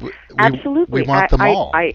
We, 0.00 0.10
Absolutely, 0.38 1.02
we 1.02 1.08
want 1.08 1.24
I, 1.24 1.26
them 1.28 1.40
I, 1.42 1.48
all. 1.54 1.70
I, 1.74 1.94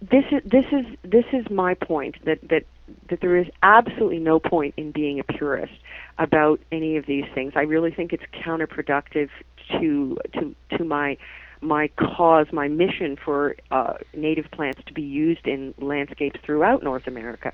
this 0.00 0.24
is 0.32 0.42
this 0.44 0.64
is 0.72 0.86
this 1.02 1.24
is 1.32 1.50
my 1.50 1.74
point 1.74 2.16
that 2.24 2.40
that 2.48 2.64
that 3.08 3.20
there 3.20 3.36
is 3.36 3.46
absolutely 3.62 4.18
no 4.18 4.40
point 4.40 4.74
in 4.76 4.90
being 4.90 5.20
a 5.20 5.24
purist 5.24 5.72
about 6.18 6.60
any 6.72 6.96
of 6.96 7.06
these 7.06 7.24
things. 7.34 7.52
I 7.54 7.62
really 7.62 7.90
think 7.90 8.12
it's 8.12 8.24
counterproductive 8.44 9.28
to 9.72 10.16
to 10.34 10.54
to 10.76 10.84
my 10.84 11.18
my 11.60 11.88
cause, 11.88 12.46
my 12.52 12.68
mission 12.68 13.16
for 13.22 13.56
uh, 13.70 13.94
native 14.14 14.50
plants 14.50 14.80
to 14.86 14.94
be 14.94 15.02
used 15.02 15.46
in 15.46 15.74
landscapes 15.78 16.40
throughout 16.44 16.82
North 16.82 17.06
America. 17.06 17.52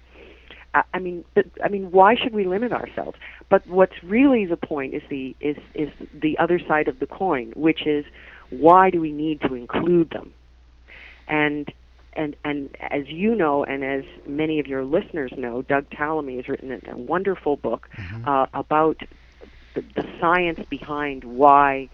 I 0.93 0.99
mean, 0.99 1.25
but, 1.35 1.47
I 1.65 1.69
mean, 1.69 1.91
why 1.91 2.17
should 2.17 2.35
we 2.35 2.45
limit 2.45 2.71
ourselves? 2.71 3.17
But 3.49 3.67
what's 3.67 3.95
really 4.03 4.45
the 4.45 4.59
point 4.59 4.95
is 4.95 5.03
the 5.09 5.35
is 5.41 5.57
is 5.75 5.89
the 6.13 6.39
other 6.39 6.61
side 6.69 6.87
of 6.87 6.99
the 6.99 7.07
coin, 7.07 7.53
which 7.57 7.87
is 7.87 8.05
why 8.51 8.91
do 8.91 9.01
we 9.01 9.11
need 9.11 9.41
to 9.43 9.55
include 9.55 10.11
them? 10.11 10.35
And 11.29 11.73
and 12.17 12.37
and 12.45 12.75
as 12.81 13.09
you 13.09 13.35
know, 13.35 13.65
and 13.65 13.85
as 13.85 14.05
many 14.27 14.59
of 14.61 14.67
your 14.67 14.85
listeners 14.85 15.33
know, 15.37 15.63
Doug 15.63 15.89
Tallamy 15.91 16.37
has 16.37 16.49
written 16.49 16.73
a, 16.73 16.97
wonderful 16.97 17.57
book 17.57 17.89
Mhm. 17.97 18.27
uh, 18.27 18.47
about 18.55 19.01
the, 19.75 19.83
the 19.95 20.05
science 20.21 20.61
behind 20.69 21.25
why 21.25 21.89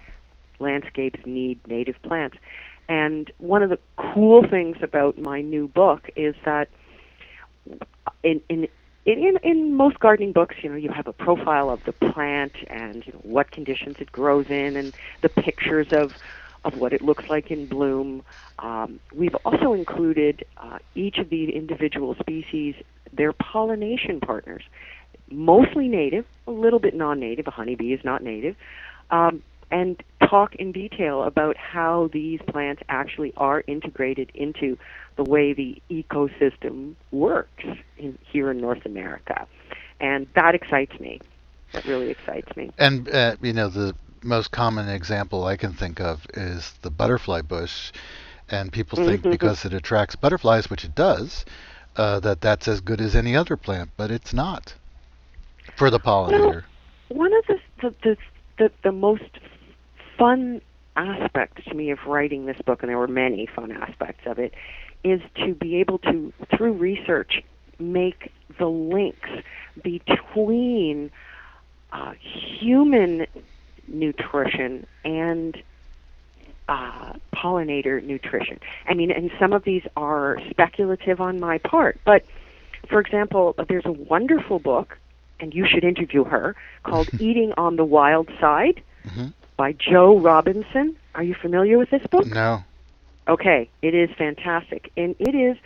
landscapes 0.59 1.21
need 1.27 1.59
native 1.67 2.01
plants. 2.03 2.37
And 2.89 3.31
one 3.39 3.63
of 3.63 3.71
the 3.71 3.79
cool 3.97 4.47
things 4.49 4.77
about 4.83 5.19
my 5.19 5.41
new 5.41 5.69
book 5.69 6.09
is 6.17 6.35
that 6.45 6.69
in 8.23 8.41
in 8.49 8.69
in, 9.05 9.37
in 9.43 9.75
most 9.75 9.99
gardening 9.99 10.33
books, 10.33 10.57
you 10.63 10.71
know, 10.71 10.77
you 10.77 10.91
have 10.91 11.09
a 11.09 11.13
profile 11.13 11.71
of 11.71 11.83
the 11.85 11.93
plant 11.93 12.53
and 12.69 13.05
you 13.05 13.13
know, 13.13 13.19
what 13.23 13.51
conditions 13.51 13.97
it 13.99 14.13
grows 14.13 14.47
in, 14.49 14.77
and 14.77 14.95
the 15.23 15.29
pictures 15.29 15.89
of 15.93 16.13
of 16.65 16.79
what 16.79 16.93
it 16.93 17.03
looks 17.03 17.29
like 17.29 17.51
in 17.51 17.67
bloom. 17.67 18.23
Um, 18.59 19.01
we've 19.15 19.35
also 19.45 19.73
included 19.73 20.45
uh, 20.57 20.79
each 20.95 21.19
of 21.19 21.31
the 21.31 21.51
individual 21.51 22.15
species, 22.15 22.75
their 23.13 23.33
pollination 23.33 24.21
partners, 24.21 24.63
mostly 25.31 25.89
native, 25.89 26.25
a 26.47 26.51
little 26.51 26.79
bit 26.79 26.95
non-native. 26.95 27.47
A 27.47 27.51
honeybee 27.51 27.93
is 27.93 28.05
not 28.05 28.23
native, 28.23 28.57
um, 29.11 29.43
and 29.71 30.03
talk 30.29 30.55
in 30.57 30.73
detail 30.73 31.23
about 31.23 31.57
how 31.57 32.11
these 32.13 32.41
plants 32.49 32.83
actually 32.89 33.33
are 33.37 33.65
integrated 33.67 34.31
into 34.35 34.79
the 35.17 35.25
way 35.25 35.53
the 35.53 35.81
ecosystem 35.91 36.95
works 37.11 37.65
in, 37.99 38.19
here 38.31 38.51
in 38.51 38.61
North 38.61 38.85
America, 38.87 39.47
and 40.01 40.27
that 40.35 40.55
excites 40.55 40.99
me. 41.01 41.21
That 41.73 41.87
really 41.87 42.11
excites 42.11 42.55
me. 42.55 42.71
And 42.79 43.09
uh, 43.09 43.37
you 43.41 43.55
know, 43.55 43.69
the 43.69 43.95
most 44.23 44.51
common 44.51 44.89
example 44.89 45.45
I 45.45 45.57
can 45.57 45.73
think 45.73 46.01
of 46.01 46.27
is 46.35 46.73
the 46.83 46.91
butterfly 46.91 47.43
bush, 47.43 47.93
and 48.49 48.73
people 48.73 49.05
think 49.05 49.23
Mhm. 49.23 49.31
because 49.31 49.65
it 49.65 49.73
attracts 49.73 50.17
butterflies, 50.17 50.71
which 50.71 50.85
it 50.85 50.95
does, 50.95 51.45
uh, 51.97 52.21
that 52.21 52.41
that's 52.41 52.69
as 52.69 52.81
good 52.81 53.01
as 53.01 53.15
any 53.15 53.37
other 53.37 53.57
plant, 53.57 53.91
but 53.97 54.11
it's 54.11 54.33
not 54.33 54.75
for 55.77 55.91
the 55.91 56.01
pollinator. 56.01 56.65
One 57.09 57.33
of 57.33 57.47
the 57.47 57.61
the 57.81 57.95
the, 58.03 58.17
the, 58.59 58.73
the 58.85 58.93
most 58.93 59.39
fun 60.17 60.61
aspects 60.97 61.65
to 61.65 61.75
me 61.75 61.91
of 61.91 61.99
writing 62.07 62.47
this 62.47 62.61
book, 62.63 62.83
and 62.83 62.91
there 62.91 62.99
were 62.99 63.09
many 63.09 63.47
fun 63.47 63.73
aspects 63.73 64.27
of 64.27 64.39
it, 64.39 64.53
is 65.05 65.21
to 65.37 65.55
be 65.55 65.77
able 65.77 65.99
to, 65.99 66.33
through 66.57 66.73
research, 66.73 67.43
make 67.79 68.31
the 68.59 68.67
links 68.67 69.29
between 69.83 71.11
uh, 71.93 72.13
human 72.21 73.27
nutrition 73.89 74.87
and 75.05 75.61
uh, 76.69 77.13
pollinator 77.35 78.03
nutrition. 78.03 78.59
I 78.89 78.95
mean, 78.95 79.11
and 79.11 79.31
some 79.39 79.53
of 79.53 79.65
these 79.65 79.83
are 79.97 80.39
speculative 80.51 81.21
on 81.21 81.41
my 81.41 81.59
part, 81.59 81.99
but 82.05 82.25
for 82.89 83.01
example, 83.01 83.55
there's 83.69 83.87
a 83.87 83.93
wonderful 83.93 84.59
book, 84.59 84.99
and 85.41 85.55
you 85.55 85.67
should 85.67 85.85
interview 85.85 86.25
her, 86.25 86.57
called 86.85 87.09
Eating 87.21 87.53
on 87.57 87.77
the 87.77 87.85
Wild 87.85 88.29
Side 88.41 88.83
Mhm. 89.07 89.33
by 89.57 89.73
Jo 89.73 90.19
Robinson. 90.19 90.97
Are 91.15 91.23
you 91.23 91.35
familiar 91.35 91.79
with 91.79 91.91
this 91.91 92.07
book? 92.07 92.27
No. 92.27 92.63
Okay, 93.29 93.69
it 93.83 93.95
is 93.95 94.11
fantastic, 94.17 94.91
and 94.97 95.15
it 95.19 95.35
is 95.35 95.57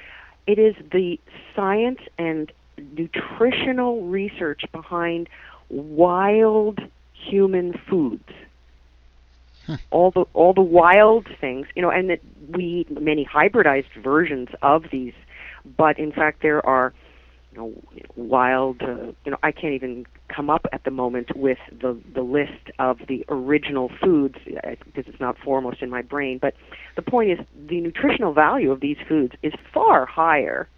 it 0.46 0.58
is 0.58 0.74
the 0.92 1.18
science 1.54 2.00
and 2.18 2.52
nutritional 2.92 4.02
research 4.02 4.64
behind 4.72 5.28
wild 5.68 6.80
human 7.30 7.74
foods. 7.88 8.28
Hmm. 9.66 9.74
All 9.90 10.10
the 10.10 10.24
all 10.32 10.54
the 10.54 10.62
wild 10.62 11.26
things, 11.40 11.66
you 11.74 11.82
know, 11.82 11.90
and 11.90 12.08
that 12.10 12.20
we 12.48 12.64
eat 12.64 13.00
many 13.02 13.24
hybridized 13.24 13.94
versions 14.02 14.48
of 14.62 14.84
these, 14.92 15.14
but 15.76 15.98
in 15.98 16.12
fact 16.12 16.42
there 16.42 16.64
are 16.64 16.92
you 17.52 17.58
know, 17.58 17.72
wild. 18.16 18.82
Uh, 18.82 19.12
you 19.24 19.30
know, 19.32 19.38
I 19.42 19.50
can't 19.50 19.74
even 19.74 20.06
come 20.28 20.50
up 20.50 20.66
at 20.72 20.84
the 20.84 20.90
moment 20.90 21.36
with 21.36 21.58
the 21.70 21.98
the 22.14 22.22
list 22.22 22.70
of 22.78 22.98
the 23.08 23.24
original 23.28 23.90
foods 24.02 24.36
uh, 24.46 24.74
because 24.84 25.04
it's 25.06 25.20
not 25.20 25.36
foremost 25.38 25.82
in 25.82 25.90
my 25.90 26.02
brain. 26.02 26.38
But 26.40 26.54
the 26.94 27.02
point 27.02 27.30
is, 27.30 27.38
the 27.68 27.80
nutritional 27.80 28.32
value 28.32 28.70
of 28.70 28.80
these 28.80 28.98
foods 29.08 29.34
is 29.42 29.52
far 29.72 30.06
higher 30.06 30.68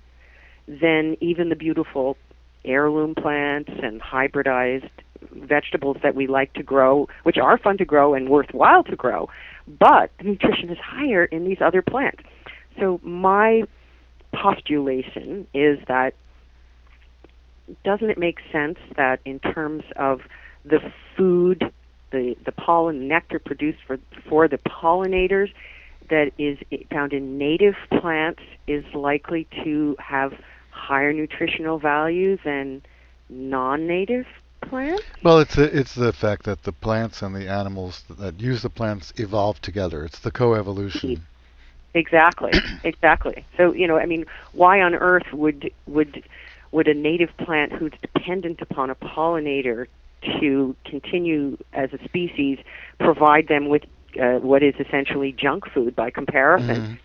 than 0.67 1.17
even 1.21 1.49
the 1.49 1.57
beautiful 1.57 2.17
heirloom 2.65 3.15
plants 3.15 3.71
and 3.83 4.01
hybridized 4.01 4.91
vegetables 5.33 5.97
that 6.03 6.15
we 6.15 6.27
like 6.27 6.53
to 6.55 6.63
grow, 6.63 7.09
which 7.23 7.39
are 7.39 7.59
fun 7.59 7.79
to 7.79 7.85
grow 7.85 8.15
and 8.15 8.29
worthwhile 8.29 8.85
to 8.85 8.97
grow. 8.97 9.29
But 9.67 10.11
the 10.19 10.25
nutrition 10.25 10.71
is 10.71 10.79
higher 10.79 11.25
in 11.25 11.45
these 11.45 11.59
other 11.61 11.83
plants. 11.83 12.23
So 12.79 13.01
my 13.03 13.65
postulation 14.33 15.47
is 15.55 15.79
that 15.89 16.15
doesn't 17.85 18.11
it 18.11 18.19
make 18.19 18.39
sense 18.51 18.79
that 18.97 19.21
in 19.25 19.39
terms 19.41 19.85
of 19.97 20.21
the 20.65 20.81
food, 21.17 21.73
the 22.11 22.37
the 22.45 22.53
pollen 22.53 23.09
nectar 23.09 23.39
produced 23.39 23.79
for 23.87 23.99
for 24.29 24.49
the 24.49 24.59
pollinators 24.59 25.53
that 26.09 26.33
is 26.39 26.59
found 26.91 27.13
in 27.13 27.37
native 27.37 27.75
plants 28.01 28.41
is 28.67 28.85
likely 28.95 29.47
to 29.65 29.95
have 29.99 30.33
higher 30.71 31.13
nutritional 31.13 31.79
value 31.79 32.39
than 32.45 32.83
non-native 33.29 34.25
plants? 34.69 35.07
Well, 35.23 35.39
it's 35.41 35.55
the, 35.57 35.65
it's 35.77 35.95
the 35.95 36.13
fact 36.13 36.45
that 36.45 36.63
the 36.63 36.73
plants 36.73 37.23
and 37.23 37.35
the 37.35 37.49
animals 37.49 38.05
that 38.09 38.41
use 38.41 38.63
the 38.63 38.71
plants 38.71 39.13
evolve 39.17 39.61
together. 39.61 40.05
It's 40.05 40.19
the 40.21 40.33
coevolution. 40.33 41.23
Exactly, 41.95 42.63
exactly. 42.85 43.45
So 43.57 43.73
you 43.73 43.87
know, 43.87 43.99
I 43.99 44.07
mean, 44.07 44.25
why 44.53 44.81
on 44.81 44.95
earth 44.95 45.33
would 45.33 45.71
would 45.87 46.23
would 46.73 46.89
a 46.89 46.95
native 46.95 47.31
plant 47.39 47.73
who's 47.73 47.93
dependent 48.01 48.61
upon 48.61 48.91
a 48.91 48.95
pollinator 48.95 49.87
to 50.41 50.77
continue 50.85 51.57
as 51.73 51.91
a 51.93 52.03
species 52.05 52.59
provide 52.99 53.49
them 53.49 53.69
with 53.69 53.83
uh, 54.21 54.39
what 54.41 54.63
is 54.63 54.75
essentially 54.79 55.33
junk 55.33 55.65
food 55.73 55.95
by 55.97 56.11
comparison 56.11 56.83
Mhm. 56.83 56.99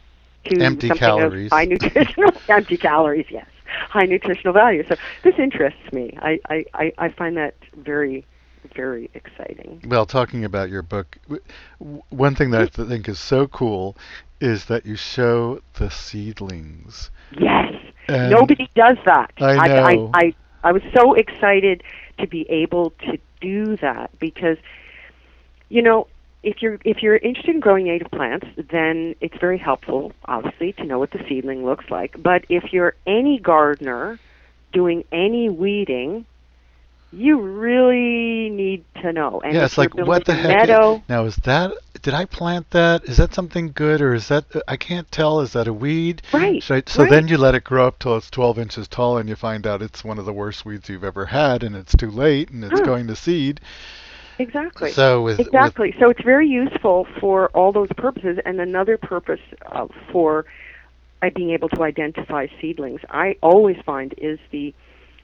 to 0.50 0.62
Empty 0.66 0.88
something 0.88 1.20
calories. 1.20 1.52
of 1.52 1.58
high 1.58 1.66
nutritional 1.66 2.32
empty 2.50 2.78
calories? 2.78 3.26
Yes, 3.30 3.48
high 3.90 4.06
nutritional 4.06 4.54
value. 4.54 4.84
So 4.88 4.96
this 5.24 5.36
interests 5.38 5.92
me. 5.92 6.18
I 6.22 6.40
I, 6.50 6.66
I, 6.74 6.94
I 6.98 7.10
find 7.10 7.38
that 7.38 7.56
very 7.76 8.26
very 8.76 9.10
exciting. 9.14 9.82
Well, 9.88 10.06
talking 10.06 10.46
about 10.46 10.70
your 10.70 10.82
book, 10.82 11.18
one 12.10 12.36
thing 12.36 12.52
that 12.52 12.62
I 12.62 12.66
think 12.86 13.10
is 13.10 13.20
so 13.20 13.48
cool 13.48 13.98
is 14.40 14.66
that 14.66 14.86
you 14.86 14.96
show 14.96 15.62
the 15.76 15.90
seedlings. 15.90 17.12
Yes. 17.38 17.74
And 18.08 18.32
Nobody 18.32 18.70
does 18.76 18.98
that. 19.06 19.32
I 19.38 19.68
know. 19.68 20.12
I, 20.14 20.26
I, 20.26 20.34
I, 20.64 20.72
was 20.72 20.82
so 20.94 21.14
excited 21.14 21.84
to 22.20 22.28
be 22.28 22.50
able 22.50 22.92
to 23.02 23.18
do 23.40 23.78
that 23.78 24.12
because, 24.20 24.58
you 25.70 25.82
know, 25.82 26.08
if 26.44 26.62
you're 26.62 26.78
if 26.84 27.02
you're 27.02 27.16
interested 27.16 27.56
in 27.56 27.62
growing 27.62 27.86
native 27.86 28.12
plants, 28.12 28.46
then 28.72 29.16
it's 29.22 29.38
very 29.40 29.58
helpful, 29.58 30.12
obviously, 30.26 30.74
to 30.74 30.84
know 30.84 31.00
what 31.00 31.12
the 31.12 31.24
seedling 31.28 31.66
looks 31.66 31.90
like. 31.90 32.22
But 32.22 32.46
if 32.50 32.74
you're 32.74 32.96
any 33.08 33.40
gardener 33.40 34.20
doing 34.74 35.06
any 35.12 35.50
weeding, 35.50 36.26
you 37.14 37.40
really 37.40 38.50
need 38.50 38.84
to 39.02 39.14
know. 39.14 39.40
And 39.42 39.56
yeah, 39.56 39.66
it's 39.66 39.78
like 39.78 39.96
what 39.96 40.26
the 40.26 40.34
heck? 40.34 40.68
Meadow, 40.68 41.02
Now 41.08 41.26
is 41.26 41.38
that 41.38 41.74
did 42.02 42.14
I 42.14 42.26
plant 42.26 42.70
that? 42.72 43.06
Is 43.06 43.18
that 43.18 43.34
something 43.34 43.72
good 43.72 44.02
or 44.02 44.14
is 44.14 44.28
that 44.28 44.46
I 44.68 44.76
can't 44.76 45.10
tell? 45.12 45.40
Is 45.40 45.54
that 45.54 45.68
a 45.70 45.74
weed? 45.74 46.22
right? 46.34 46.62
I, 46.70 46.84
so 46.86 47.04
right. 47.04 47.10
then 47.10 47.30
you 47.30 47.38
let 47.38 47.56
it 47.56 47.64
grow 47.64 47.88
up 47.88 48.00
till 48.00 48.18
it's 48.18 48.30
12 48.30 48.60
inches 48.60 48.88
tall, 48.90 49.18
and 49.18 49.30
you 49.30 49.36
find 49.36 49.66
out 49.66 49.82
it's 49.82 50.04
one 50.04 50.20
of 50.20 50.26
the 50.26 50.34
worst 50.34 50.66
weeds 50.66 50.90
you've 50.90 51.06
ever 51.06 51.26
had, 51.26 51.64
and 51.64 51.76
it's 51.76 51.96
too 51.96 52.12
late, 52.12 52.50
and 52.50 52.64
it's 52.66 52.82
going 52.82 53.08
to 53.08 53.16
seed. 53.16 53.62
Exactly. 54.40 54.92
So 54.92 55.22
with, 55.22 55.38
with 55.38 55.48
Exactly. 55.48 55.94
So 56.00 56.10
it's 56.10 56.24
very 56.24 56.48
useful 56.48 57.08
for 57.20 57.50
all 57.50 57.72
those 57.72 57.90
purposes. 57.98 58.38
And 58.46 58.60
another 58.60 58.98
purpose 58.98 59.40
uh, 59.72 59.88
for 60.12 60.46
uh, 61.22 61.30
being 61.36 61.52
able 61.52 61.70
to 61.70 61.84
identify 61.84 62.48
seedlings, 62.62 63.02
I 63.10 63.36
always 63.42 63.78
find, 63.86 64.14
is 64.18 64.40
the 64.52 64.74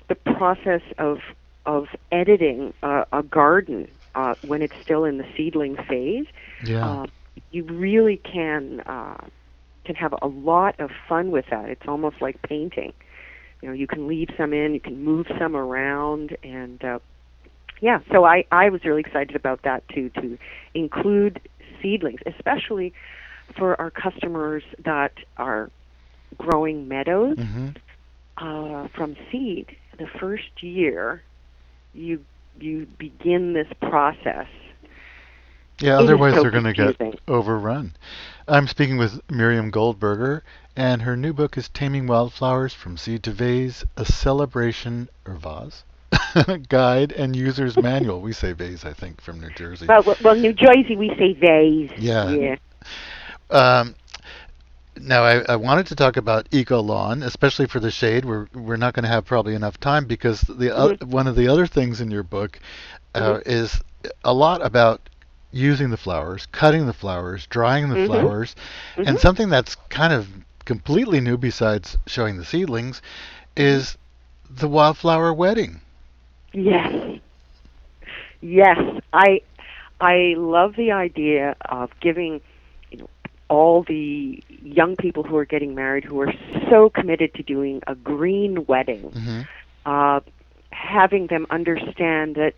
the 0.07 0.15
process 0.15 0.81
of 0.97 1.17
of 1.65 1.85
editing 2.11 2.73
uh, 2.81 3.03
a 3.11 3.21
garden 3.21 3.87
uh, 4.15 4.35
when 4.41 4.61
it's 4.61 4.75
still 4.81 5.03
in 5.05 5.17
the 5.17 5.25
seedling 5.37 5.75
phase. 5.87 6.25
yeah, 6.63 6.85
Uh, 6.87 7.05
you 7.51 7.63
really 7.63 8.17
can 8.17 8.81
uh, 8.81 9.27
can 9.85 9.95
have 9.95 10.13
a 10.21 10.27
lot 10.27 10.79
of 10.79 10.89
fun 11.07 11.31
with 11.31 11.45
that. 11.51 11.69
It's 11.69 11.87
almost 11.87 12.21
like 12.21 12.41
painting. 12.41 12.93
You 13.61 13.69
know, 13.69 13.73
you 13.73 13.87
can 13.87 14.07
leave 14.07 14.29
some 14.37 14.53
in, 14.53 14.73
you 14.73 14.79
can 14.79 15.03
move 15.03 15.27
some 15.39 15.55
around, 15.55 16.35
and 16.43 16.83
uh, 16.83 16.99
yeah. 17.81 17.99
So 18.11 18.25
I 18.25 18.45
I 18.51 18.69
was 18.69 18.83
really 18.83 19.01
excited 19.01 19.35
about 19.35 19.61
that 19.63 19.87
too 19.89 20.09
to 20.21 20.37
include 20.73 21.41
seedlings, 21.81 22.19
especially 22.25 22.93
for 23.57 23.79
our 23.79 23.89
customers 23.89 24.63
that 24.83 25.13
are 25.37 25.69
growing 26.37 26.87
meadows 26.87 27.37
hmm 27.37 27.69
uh, 28.37 28.87
from 28.95 29.17
seed. 29.31 29.75
The 29.97 30.07
first 30.19 30.63
year, 30.63 31.21
you 31.93 32.23
you 32.59 32.87
begin 32.97 33.53
this 33.53 33.67
process. 33.81 34.47
yeah. 35.81 35.95
It 35.95 36.03
Otherwise, 36.03 36.35
so 36.35 36.41
they're 36.41 36.51
going 36.51 36.63
to 36.63 36.73
get 36.73 37.19
overrun. 37.27 37.95
I'm 38.47 38.67
speaking 38.67 38.97
with 38.97 39.19
Miriam 39.29 39.71
Goldberger, 39.71 40.43
and 40.75 41.01
her 41.01 41.17
new 41.17 41.33
book 41.33 41.57
is 41.57 41.69
Taming 41.69 42.07
Wildflowers 42.07 42.73
from 42.73 42.97
Seed 42.97 43.23
to 43.23 43.31
Vase: 43.31 43.83
A 43.97 44.05
Celebration 44.05 45.09
or 45.25 45.35
Vase 45.35 45.83
Guide 46.69 47.11
and 47.13 47.35
User's 47.35 47.77
Manual. 47.77 48.21
We 48.21 48.33
say 48.33 48.53
vase, 48.53 48.85
I 48.85 48.93
think, 48.93 49.21
from 49.21 49.39
New 49.39 49.49
Jersey. 49.49 49.87
Well, 49.87 50.03
well, 50.21 50.35
New 50.35 50.53
Jersey 50.53 50.95
we 50.95 51.09
say 51.17 51.33
vase. 51.33 51.91
Yeah. 51.97 52.29
Yeah. 52.29 52.55
Um, 53.49 53.95
now, 54.99 55.23
I, 55.23 55.39
I 55.49 55.55
wanted 55.55 55.87
to 55.87 55.95
talk 55.95 56.17
about 56.17 56.47
eco 56.51 56.81
lawn, 56.81 57.23
especially 57.23 57.67
for 57.67 57.79
the 57.79 57.91
shade. 57.91 58.25
We're 58.25 58.47
we're 58.53 58.77
not 58.77 58.93
going 58.93 59.03
to 59.03 59.09
have 59.09 59.25
probably 59.25 59.55
enough 59.55 59.79
time 59.79 60.05
because 60.05 60.41
the 60.41 60.75
oth- 60.75 61.03
one 61.03 61.27
of 61.27 61.35
the 61.35 61.47
other 61.47 61.65
things 61.65 62.01
in 62.01 62.11
your 62.11 62.23
book 62.23 62.59
uh, 63.15 63.39
is 63.45 63.81
a 64.23 64.33
lot 64.33 64.65
about 64.65 65.01
using 65.51 65.89
the 65.89 65.97
flowers, 65.97 66.45
cutting 66.51 66.85
the 66.85 66.93
flowers, 66.93 67.47
drying 67.47 67.89
the 67.89 67.95
Mhm. 67.95 68.05
flowers, 68.07 68.55
and 68.97 69.17
Mhm. 69.17 69.19
something 69.19 69.49
that's 69.49 69.75
kind 69.89 70.13
of 70.13 70.27
completely 70.65 71.19
new 71.19 71.37
besides 71.37 71.97
showing 72.05 72.37
the 72.37 72.45
seedlings 72.45 73.01
is 73.55 73.97
the 74.49 74.67
wildflower 74.67 75.33
wedding. 75.33 75.81
Yes. 76.53 77.19
Yes. 78.41 78.77
I 79.13 79.41
I 79.99 80.33
love 80.37 80.75
the 80.75 80.91
idea 80.91 81.55
of 81.69 81.89
giving 82.01 82.41
you 82.91 82.97
know 82.99 83.09
all 83.49 83.83
the 83.87 84.43
young 84.61 84.95
people 84.95 85.23
who 85.23 85.35
are 85.37 85.45
getting 85.45 85.75
married 85.75 86.03
who 86.03 86.19
are 86.21 86.33
so 86.69 86.89
committed 86.89 87.33
to 87.35 87.43
doing 87.43 87.81
a 87.87 87.95
green 87.95 88.65
wedding 88.67 89.13
hmm 89.13 89.41
uh, 89.85 90.19
having 90.71 91.27
them 91.27 91.45
understand 91.49 92.35
that 92.35 92.53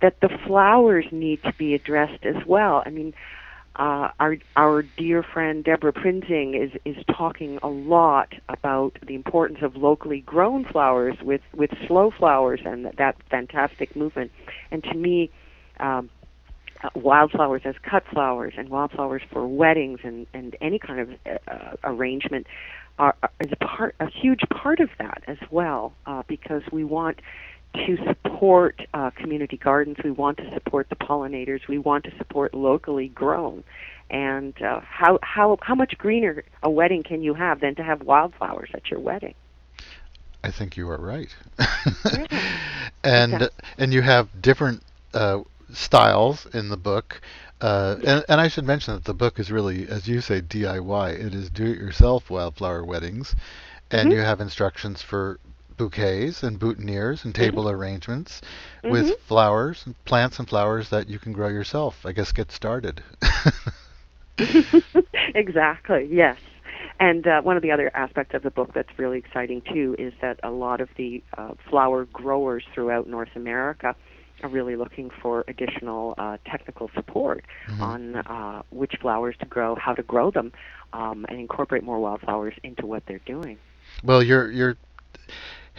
that 0.00 0.20
the 0.20 0.28
flowers 0.46 1.06
need 1.10 1.42
to 1.42 1.52
be 1.58 1.74
addressed 1.74 2.24
as 2.24 2.36
well. 2.46 2.82
I 2.84 2.90
mean, 2.90 3.12
uh, 3.80 4.10
our 4.20 4.36
our 4.56 4.82
dear 4.82 5.22
friend 5.22 5.64
Deborah 5.64 5.92
Prinzing 5.92 6.54
is 6.54 6.70
is 6.84 7.02
talking 7.06 7.58
a 7.62 7.68
lot 7.68 8.34
about 8.48 8.98
the 9.06 9.14
importance 9.14 9.60
of 9.62 9.74
locally 9.74 10.20
grown 10.20 10.66
flowers 10.66 11.16
with 11.22 11.40
with 11.56 11.70
slow 11.86 12.10
flowers 12.10 12.60
and 12.64 12.84
that, 12.84 12.96
that 12.98 13.16
fantastic 13.30 13.96
movement. 13.96 14.30
And 14.70 14.84
to 14.84 14.94
me. 14.94 15.30
Um, 15.80 16.10
uh, 16.82 16.88
wildflowers 16.94 17.60
as 17.66 17.74
cut 17.82 18.02
flowers 18.10 18.54
and 18.56 18.70
wildflowers 18.70 19.20
for 19.30 19.46
weddings 19.46 20.00
and, 20.02 20.26
and 20.32 20.56
any 20.62 20.78
kind 20.78 20.98
of 20.98 21.10
uh, 21.46 21.76
arrangement 21.84 22.46
are, 22.98 23.14
are 23.22 23.30
is 23.40 23.52
a 23.52 23.56
part 23.56 23.94
a 24.00 24.06
huge 24.08 24.40
part 24.50 24.80
of 24.80 24.88
that 24.98 25.22
as 25.26 25.36
well 25.50 25.92
uh, 26.06 26.22
because 26.26 26.62
we 26.72 26.82
want 26.82 27.20
to 27.74 27.96
support 28.06 28.80
uh, 28.94 29.10
community 29.10 29.56
gardens 29.56 29.96
we 30.04 30.10
want 30.10 30.36
to 30.38 30.50
support 30.54 30.88
the 30.88 30.96
pollinators 30.96 31.60
we 31.68 31.78
want 31.78 32.04
to 32.04 32.10
support 32.18 32.54
locally 32.54 33.08
grown 33.08 33.62
and 34.10 34.60
uh, 34.62 34.80
how 34.80 35.18
how 35.22 35.56
how 35.62 35.74
much 35.74 35.96
greener 35.98 36.44
a 36.62 36.70
wedding 36.70 37.02
can 37.02 37.22
you 37.22 37.34
have 37.34 37.60
than 37.60 37.74
to 37.74 37.82
have 37.82 38.02
wildflowers 38.02 38.70
at 38.74 38.90
your 38.90 39.00
wedding 39.00 39.34
I 40.42 40.50
think 40.50 40.76
you 40.76 40.88
are 40.88 40.98
right. 41.00 41.34
Yeah. 42.08 42.26
and 43.04 43.48
Exactly. 43.48 43.64
and 43.78 43.92
you 43.92 44.02
have 44.02 44.40
different 44.40 44.82
uh, 45.14 45.40
styles 45.72 46.46
in 46.46 46.68
the 46.68 46.76
book. 46.76 47.20
Uh, 47.60 47.96
and, 48.04 48.24
and 48.28 48.40
I 48.40 48.48
should 48.48 48.64
mention 48.64 48.94
that 48.94 49.04
the 49.04 49.14
book 49.14 49.38
is 49.38 49.50
really, 49.50 49.86
as 49.88 50.08
you 50.08 50.20
say, 50.20 50.40
DIY. 50.40 51.12
It 51.12 51.34
is 51.34 51.50
do-it-yourself 51.50 52.30
wildflower 52.30 52.84
weddings, 52.84 53.34
and 53.90 54.10
Mhm. 54.10 54.12
you 54.12 54.18
have 54.20 54.40
instructions 54.40 55.02
for 55.02 55.38
bouquets 55.80 56.42
and 56.42 56.60
boutonnieres 56.60 57.24
and 57.24 57.34
table 57.34 57.70
arrangements 57.70 58.42
Mhm. 58.84 58.90
with 58.90 59.18
flowers, 59.20 59.86
and 59.86 59.94
plants 60.04 60.38
and 60.38 60.46
flowers 60.46 60.90
that 60.90 61.08
you 61.08 61.18
can 61.18 61.32
grow 61.32 61.48
yourself. 61.48 62.04
I 62.04 62.12
guess 62.12 62.32
get 62.32 62.52
started. 62.52 63.02
exactly, 65.34 66.06
yes. 66.10 66.36
And 66.98 67.26
uh, 67.26 67.40
one 67.40 67.56
of 67.56 67.62
the 67.62 67.70
other 67.70 67.90
aspects 67.94 68.34
of 68.34 68.42
the 68.42 68.50
book 68.50 68.72
that's 68.74 68.90
really 68.98 69.18
exciting 69.18 69.62
too 69.72 69.96
is 69.98 70.12
that 70.20 70.38
a 70.42 70.50
lot 70.50 70.82
of 70.82 70.90
the 70.98 71.22
uh, 71.38 71.52
flower 71.70 72.04
growers 72.12 72.62
throughout 72.74 73.06
North 73.06 73.34
America 73.34 73.96
are 74.42 74.50
really 74.50 74.76
looking 74.76 75.10
for 75.22 75.44
additional 75.48 76.14
uh, 76.18 76.36
technical 76.44 76.90
support 76.94 77.44
Mhm. 77.68 77.82
on 77.82 78.16
uh, 78.16 78.62
which 78.70 78.92
flowers 79.00 79.34
to 79.40 79.46
grow, 79.46 79.76
how 79.76 79.94
to 79.94 80.02
grow 80.02 80.30
them, 80.30 80.52
um, 80.92 81.24
and 81.28 81.38
incorporate 81.38 81.82
more 81.82 81.98
wildflowers 81.98 82.54
into 82.62 82.84
what 82.84 83.02
they're 83.06 83.24
doing. 83.24 83.56
Well, 84.04 84.22
you're 84.22 84.50
you're 84.50 84.76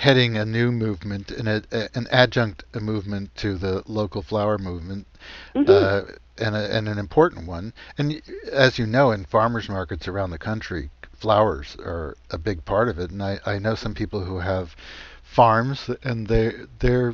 heading 0.01 0.35
a 0.35 0.43
new 0.43 0.71
movement, 0.71 1.29
an 1.29 1.47
ad, 1.47 1.67
an 1.93 2.07
adjunct 2.09 2.63
movement 2.81 3.29
to 3.35 3.55
the 3.55 3.83
local 3.85 4.23
flower 4.23 4.57
movement, 4.57 5.05
Mhm. 5.53 5.69
uh, 5.69 6.01
and 6.39 6.55
a, 6.55 6.75
and 6.75 6.89
an 6.89 6.97
important 6.97 7.45
one. 7.45 7.71
And 7.99 8.19
as 8.51 8.79
you 8.79 8.87
know, 8.87 9.11
in 9.11 9.25
farmers 9.25 9.69
markets 9.69 10.07
around 10.07 10.31
the 10.31 10.39
country, 10.39 10.89
flowers 11.13 11.77
are 11.85 12.15
a 12.31 12.39
big 12.39 12.65
part 12.65 12.89
of 12.89 12.97
it. 12.97 13.11
And 13.11 13.21
I, 13.21 13.39
I 13.45 13.59
know 13.59 13.75
some 13.75 13.93
people 13.93 14.25
who 14.25 14.39
have 14.39 14.75
farms, 15.21 15.87
and 16.01 16.25
they 16.27 16.51
they're 16.79 17.13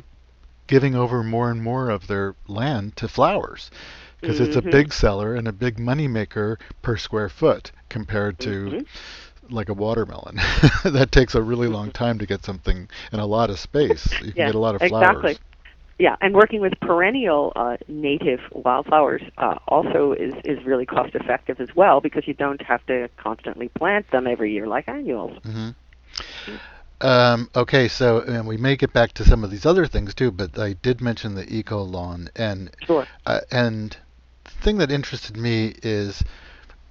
giving 0.66 0.94
over 0.94 1.22
more 1.22 1.50
and 1.50 1.62
more 1.62 1.90
of 1.90 2.06
their 2.06 2.34
land 2.46 2.96
to 2.96 3.06
flowers 3.08 3.70
because 4.20 4.40
it's 4.40 4.56
a 4.56 4.62
Mhm. 4.62 4.70
big 4.70 4.92
seller 4.94 5.34
and 5.34 5.46
a 5.46 5.52
big 5.52 5.78
money 5.78 6.08
maker 6.08 6.58
per 6.80 6.96
square 6.96 7.28
foot 7.28 7.70
compared 7.90 8.38
to 8.40 8.50
Mhm. 8.70 8.86
Like 9.50 9.68
a 9.68 9.74
watermelon. 9.74 10.36
that 10.84 11.08
takes 11.12 11.34
a 11.34 11.42
really 11.42 11.68
long 11.68 11.90
time 11.90 12.18
to 12.18 12.26
get 12.26 12.44
something 12.44 12.88
in 13.12 13.18
a 13.18 13.26
lot 13.26 13.50
of 13.50 13.58
space. 13.58 14.12
You 14.20 14.32
can 14.32 14.34
Yeah, 14.36 14.46
get 14.46 14.54
a 14.54 14.58
lot 14.58 14.74
of 14.74 14.82
flowers. 14.82 15.14
exactly. 15.14 15.38
Yeah, 15.98 16.14
and 16.20 16.32
working 16.32 16.60
with 16.60 16.74
perennial 16.80 17.52
uh, 17.56 17.76
native 17.88 18.38
wildflowers 18.52 19.22
uh, 19.36 19.56
also 19.66 20.12
is, 20.12 20.32
is 20.44 20.64
really 20.64 20.86
cost 20.86 21.14
effective 21.16 21.60
as 21.60 21.74
well 21.74 22.00
because 22.00 22.28
you 22.28 22.34
don't 22.34 22.62
have 22.62 22.86
to 22.86 23.08
constantly 23.16 23.68
plant 23.68 24.08
them 24.12 24.28
every 24.28 24.52
year 24.52 24.68
like 24.68 24.88
annuals. 24.88 25.36
Mm-hmm. 25.44 25.70
Um, 27.00 27.50
okay, 27.54 27.88
so 27.88 28.20
and 28.22 28.46
we 28.46 28.56
may 28.56 28.76
get 28.76 28.92
back 28.92 29.12
to 29.14 29.24
some 29.24 29.44
of 29.44 29.50
these 29.50 29.66
other 29.66 29.86
things 29.86 30.14
too, 30.14 30.30
but 30.30 30.58
I 30.58 30.74
did 30.74 31.00
mention 31.00 31.34
the 31.34 31.52
eco 31.52 31.82
lawn, 31.82 32.28
and 32.34 32.70
Sure. 32.86 33.06
uh, 33.26 33.40
and 33.50 33.96
the 34.44 34.50
thing 34.50 34.78
that 34.78 34.90
interested 34.90 35.36
me 35.36 35.74
is 35.82 36.24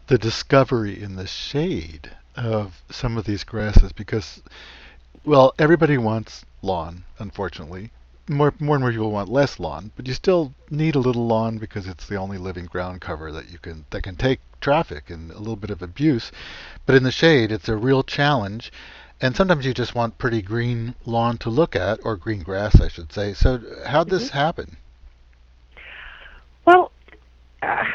the 0.08 0.18
discovery 0.18 1.02
in 1.02 1.16
the 1.16 1.28
shade 1.28 2.12
of 2.38 2.82
some 2.90 3.18
of 3.18 3.26
these 3.26 3.44
grasses 3.44 3.92
because, 3.92 4.42
well, 5.26 5.54
everybody 5.58 5.98
wants 5.98 6.46
lawn, 6.62 7.04
unfortunately. 7.20 7.92
More, 8.30 8.54
more 8.60 8.76
and 8.76 8.84
more 8.84 8.92
people 8.92 9.12
want 9.12 9.30
less 9.30 9.60
lawn, 9.60 9.92
but 9.96 10.06
you 10.06 10.14
still 10.14 10.54
need 10.70 10.96
a 10.96 11.00
little 11.00 11.28
lawn 11.28 11.58
because 11.58 11.88
it's 11.88 12.08
the 12.08 12.18
only 12.18 12.38
living 12.38 12.66
ground 12.66 13.00
cover 13.00 13.32
that 13.32 13.50
you 13.50 13.58
can 13.58 13.86
that 13.92 14.04
can 14.04 14.18
take 14.18 14.42
traffic 14.60 15.10
and 15.10 15.32
a 15.32 15.38
little 15.38 15.56
bit 15.56 15.70
of 15.70 15.82
abuse. 15.82 16.32
But 16.86 16.96
in 16.96 17.04
the 17.04 17.12
shade, 17.12 17.52
it's 17.52 17.70
a 17.70 17.78
real 17.78 18.04
challenge. 18.04 18.72
And 19.22 19.36
sometimes 19.36 19.66
you 19.66 19.74
just 19.74 19.96
want 19.96 20.18
pretty 20.18 20.42
green 20.42 20.94
lawn 21.06 21.38
to 21.40 21.50
look 21.50 21.76
at, 21.76 22.00
or 22.04 22.18
green 22.18 22.44
grass, 22.44 22.80
I 22.80 22.88
should 22.88 23.12
say. 23.12 23.34
So, 23.34 23.60
how'd 23.86 24.10
this 24.10 24.30
happen? 24.30 24.78
Well, 26.66 26.92
uh, 27.64 27.86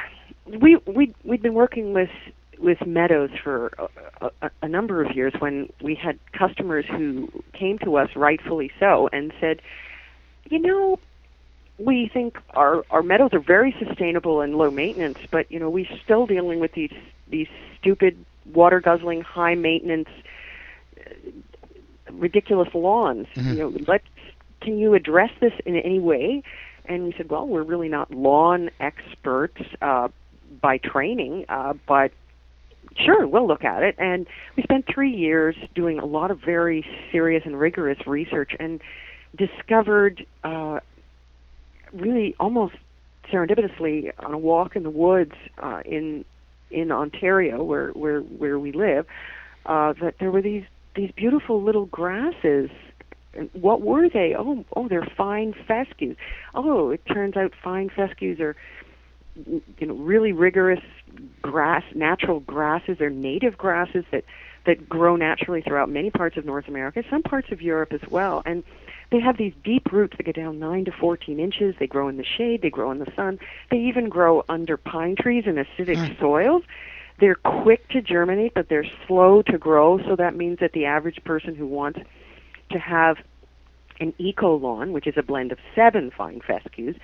we 0.47 0.77
we 0.87 1.15
we've 1.25 1.43
been 1.43 1.55
working 1.55 1.93
with 1.93 2.11
with 2.59 2.87
meadows 2.87 3.31
for 3.43 3.73
a, 4.21 4.31
a, 4.43 4.51
a 4.63 4.69
number 4.69 5.03
of 5.03 5.17
years 5.17 5.33
when 5.39 5.73
we 5.83 5.95
had 5.95 6.19
customers 6.33 6.85
who 6.89 7.29
came 7.53 7.79
to 7.79 7.97
us 7.97 8.11
rightfully 8.15 8.71
so 8.79 9.09
and 9.13 9.33
said, 9.41 9.61
you 10.49 10.59
know, 10.59 10.99
we 11.79 12.11
think 12.13 12.39
our 12.51 12.85
our 12.91 13.03
meadows 13.03 13.31
are 13.33 13.41
very 13.41 13.75
sustainable 13.85 14.41
and 14.41 14.55
low 14.55 14.71
maintenance, 14.71 15.19
but 15.31 15.51
you 15.51 15.59
know 15.59 15.71
we're 15.71 15.87
still 16.05 16.27
dealing 16.27 16.61
with 16.61 16.73
these 16.73 16.93
these 17.29 17.49
stupid 17.81 18.17
water 18.53 18.81
guzzling, 18.81 19.23
high 19.23 19.55
maintenance, 19.55 20.09
ridiculous 22.13 22.69
lawns. 22.75 23.27
Mhm. 23.35 23.53
You 23.53 23.59
know, 23.59 23.75
let's 23.89 24.07
can 24.61 24.79
you 24.79 24.95
address 24.95 25.31
this 25.41 25.53
in 25.65 25.77
any 25.77 25.99
way? 25.99 26.43
And 26.85 27.05
we 27.05 27.15
said, 27.17 27.31
well, 27.31 27.47
we're 27.47 27.63
really 27.63 27.89
not 27.89 28.13
lawn 28.13 28.71
experts 28.81 29.61
uh, 29.81 30.09
by 30.61 30.79
training, 30.79 31.47
uh, 31.49 31.75
but 31.87 32.13
sure, 32.97 33.27
we'll 33.27 33.47
look 33.47 33.65
at 33.65 33.83
it. 33.83 33.95
And 33.99 34.27
we 34.57 34.63
spent 34.63 34.87
three 34.93 35.13
years 35.13 35.57
doing 35.75 35.99
a 35.99 36.05
lot 36.05 36.31
of 36.31 36.41
very 36.41 36.85
serious 37.11 37.43
and 37.45 37.59
rigorous 37.59 38.07
research 38.07 38.53
and 38.59 38.81
discovered 39.37 40.27
uh, 40.45 40.81
really 41.93 42.35
almost 42.39 42.75
serendipitously 43.33 44.13
on 44.19 44.35
a 44.35 44.39
walk 44.39 44.77
in 44.77 44.83
the 44.83 44.91
woods 44.91 45.35
uh, 45.63 45.83
in 45.85 46.25
in 46.71 46.91
Ontario, 46.91 47.63
where 47.63 47.91
where 47.91 48.21
where 48.21 48.59
we 48.59 48.73
live, 48.73 49.07
uh, 49.67 49.93
that 50.01 50.15
there 50.19 50.31
were 50.31 50.43
these 50.43 50.65
these 50.97 51.11
beautiful 51.13 51.63
little 51.63 51.87
grasses. 51.87 52.71
What 53.53 53.81
were 53.81 54.09
they? 54.11 54.35
Oh, 54.39 54.65
oh, 54.77 54.89
they're 54.89 55.09
fine 55.17 55.55
fescues. 55.67 56.17
Oh, 56.55 56.91
it 56.91 57.01
turns 57.07 57.35
out 57.37 57.53
fine 57.63 57.89
fescues 57.89 58.41
are, 58.41 58.55
you 59.35 59.87
know, 59.87 59.95
really 59.95 60.33
rigorous 60.33 60.83
grass, 61.41 61.83
natural 61.95 62.41
grasses. 62.41 62.99
They're 62.99 63.11
native 63.11 63.57
grasses 63.57 64.05
that 64.11 64.25
that 64.65 64.89
grow 64.89 65.17
naturally 65.17 65.61
throughout 65.61 65.89
many 65.91 66.11
parts 66.11 66.37
of 66.37 66.45
North 66.45 66.69
America, 66.69 67.03
some 67.11 67.23
parts 67.23 67.51
of 67.51 67.61
Europe 67.61 67.93
as 67.93 68.09
well, 68.09 68.43
and 68.47 68.63
they 69.11 69.19
have 69.19 69.37
these 69.37 69.53
deep 69.65 69.91
roots 69.91 70.17
that 70.17 70.23
go 70.23 70.31
down 70.33 70.61
9 70.61 70.85
to 70.85 70.93
14 70.93 71.41
inches. 71.41 71.75
They 71.79 71.89
grow 71.89 72.07
in 72.09 72.17
the 72.17 72.25
shade, 72.25 72.63
they 72.63 72.71
grow 72.71 72.93
in 72.93 72.99
the 73.01 73.13
sun. 73.17 73.41
They 73.71 73.79
even 73.79 74.09
grow 74.09 74.45
under 74.49 74.77
pine 74.77 75.17
trees 75.17 75.45
in 75.47 75.57
acidic 75.57 75.97
Mm. 75.97 76.19
soils. 76.21 76.63
They're 77.19 77.35
quick 77.35 77.89
to 77.89 78.01
germinate, 78.01 78.55
but 78.55 78.69
they're 78.69 78.87
slow 79.07 79.43
to 79.43 79.59
grow, 79.59 79.99
so 79.99 80.15
that 80.17 80.37
means 80.37 80.61
that 80.61 80.73
the 80.73 80.87
average 80.87 81.23
person 81.25 81.55
who 81.57 81.67
wants 81.67 81.99
to 82.71 82.79
have 82.79 83.19
an 84.01 84.15
eco 84.19 84.57
lawn, 84.57 84.93
which 84.93 85.07
is 85.07 85.17
a 85.17 85.23
blend 85.23 85.53
of 85.53 85.59
seven 85.75 86.11
fine 86.11 86.41
fescues, 86.41 86.97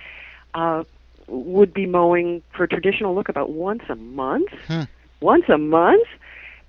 uh, 0.55 0.83
would 1.29 1.73
be 1.73 1.85
mowing 1.85 2.41
for 2.55 2.67
traditional 2.67 3.15
look 3.15 3.29
about 3.29 3.49
once 3.51 3.83
a 3.89 3.95
month. 3.95 4.49
Hmm. 4.67 4.83
Once 5.21 5.49
a 5.49 5.57
month, 5.57 6.07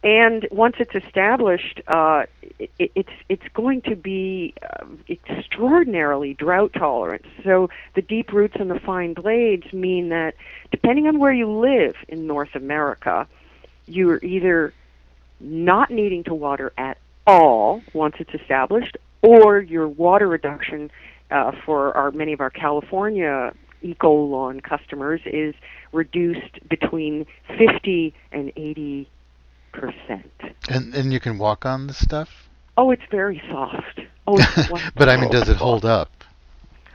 and 0.03 0.49
once 0.51 0.77
it's 0.79 0.95
established, 0.95 1.81
uh, 1.87 2.25
it, 2.59 2.91
it's 2.95 3.13
it's 3.29 3.47
going 3.55 3.83
to 3.83 3.95
be 3.95 4.55
uh, 4.63 4.87
extraordinarily 5.09 6.35
drought 6.35 6.73
tolerant. 6.73 7.25
So 7.45 7.69
the 7.95 8.03
deep 8.03 8.33
roots 8.33 8.57
and 8.59 8.71
the 8.71 8.81
fine 8.81 9.15
blades 9.15 9.73
mean 9.73 10.09
that 10.09 10.35
depending 10.71 11.07
on 11.07 11.19
where 11.19 11.33
you 11.33 11.51
live 11.51 11.95
in 12.09 12.27
North 12.27 12.55
America, 12.55 13.29
you're 13.87 14.19
either 14.23 14.73
not 15.39 15.91
needing 15.91 16.25
to 16.25 16.35
water 16.35 16.73
at 16.77 16.99
all 17.27 17.83
once 17.93 18.17
it's 18.19 18.35
established, 18.35 18.97
or 19.23 19.61
your 19.61 19.87
water 19.87 20.27
reduction 20.27 20.91
uh, 21.31 21.53
for 21.65 21.97
our 21.97 22.11
many 22.11 22.33
of 22.33 22.41
our 22.41 22.51
California 22.51 23.53
eco 23.83 24.13
lawn 24.13 24.61
customers 24.61 25.21
is 25.27 25.55
reduced 25.93 26.69
between 26.69 27.27
50 27.59 28.15
and 28.33 28.53
80 28.57 29.09
percent. 29.73 30.31
And 30.69 30.95
and 30.95 31.13
you 31.13 31.21
can 31.21 31.39
walk 31.39 31.65
on 31.65 31.87
the 31.87 31.95
stuff. 31.95 32.49
Oh, 32.77 32.91
it's 32.91 33.03
very 33.11 33.43
soft. 33.51 34.01
Oh, 34.27 34.37
but 34.97 35.09
I 35.09 35.17
mean, 35.17 35.31
does 35.31 35.49
it 35.49 35.57
hold 35.57 35.85
up? 35.85 36.11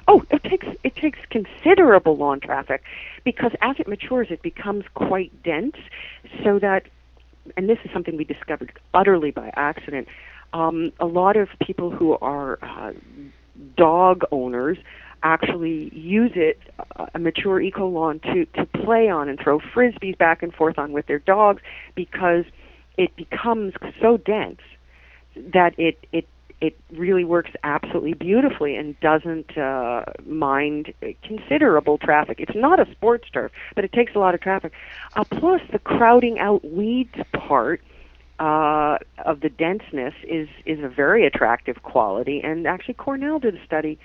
Oh, 0.08 0.24
it 0.30 0.43
takes 0.43 0.67
it 0.84 0.95
takes 0.95 1.19
considerable 1.30 2.15
lawn 2.15 2.39
traffic 2.39 2.84
because 3.24 3.52
as 3.62 3.76
it 3.80 3.88
matures, 3.88 4.28
it 4.30 4.41
becomes 4.41 4.86
quite 4.93 5.32
dense, 5.43 5.76
so 6.43 6.60
that, 6.60 6.84
and 7.58 7.67
this 7.67 7.80
is 7.84 7.91
something 7.91 8.15
we 8.15 8.24
discovered 8.24 8.71
utterly 8.93 9.32
by 9.32 9.52
accident. 9.56 10.08
Um, 10.54 10.91
a 11.00 11.06
lot 11.06 11.36
of 11.36 11.50
people 11.60 11.89
who 11.89 12.13
are 12.13 12.60
uh, 12.62 12.93
dog 13.76 14.24
owners 14.32 14.78
actually 15.25 15.89
use 15.93 16.31
it, 16.35 16.59
a 17.15 17.19
mature 17.19 17.59
eco 17.59 17.88
lawn, 17.88 18.19
to 18.19 18.45
to 18.45 18.65
play 18.65 19.09
on 19.09 19.27
and 19.27 19.39
throw 19.39 19.59
frisbees 19.59 20.17
back 20.17 20.43
and 20.43 20.53
forth 20.53 20.77
on 20.77 20.91
with 20.91 21.07
their 21.07 21.19
dogs 21.19 21.61
because 21.95 22.45
it 22.97 23.15
becomes 23.15 23.73
so 23.99 24.17
dense 24.17 24.61
that 25.35 25.77
it 25.79 25.97
it 26.11 26.27
it 26.61 26.79
really 26.93 27.25
works 27.25 27.51
absolutely 27.63 28.13
beautifully 28.13 28.75
and 28.75 28.97
doesn't 29.01 29.57
uh, 29.57 30.05
mind 30.25 30.93
considerable 31.23 31.97
traffic. 31.97 32.39
It's 32.39 32.55
not 32.55 32.79
a 32.79 32.89
sports 32.91 33.27
turf, 33.33 33.51
but 33.73 33.83
it 33.83 33.91
takes 33.91 34.15
a 34.15 34.19
lot 34.19 34.33
of 34.35 34.41
traffic. 34.41 34.71
Uh, 35.15 35.25
plus, 35.25 35.61
the 35.71 35.79
crowding 35.79 36.39
out 36.39 36.63
weeds 36.63 37.15
part 37.33 37.81
uh, 38.39 38.97
of 39.25 39.41
the 39.41 39.49
denseness 39.49 40.13
is 40.23 40.47
is 40.65 40.83
a 40.83 40.89
very 40.89 41.25
attractive 41.25 41.83
quality. 41.83 42.41
And 42.43 42.67
actually, 42.67 42.95
Cornell 42.95 43.39
did 43.39 43.55
a 43.55 43.65
study, 43.65 43.97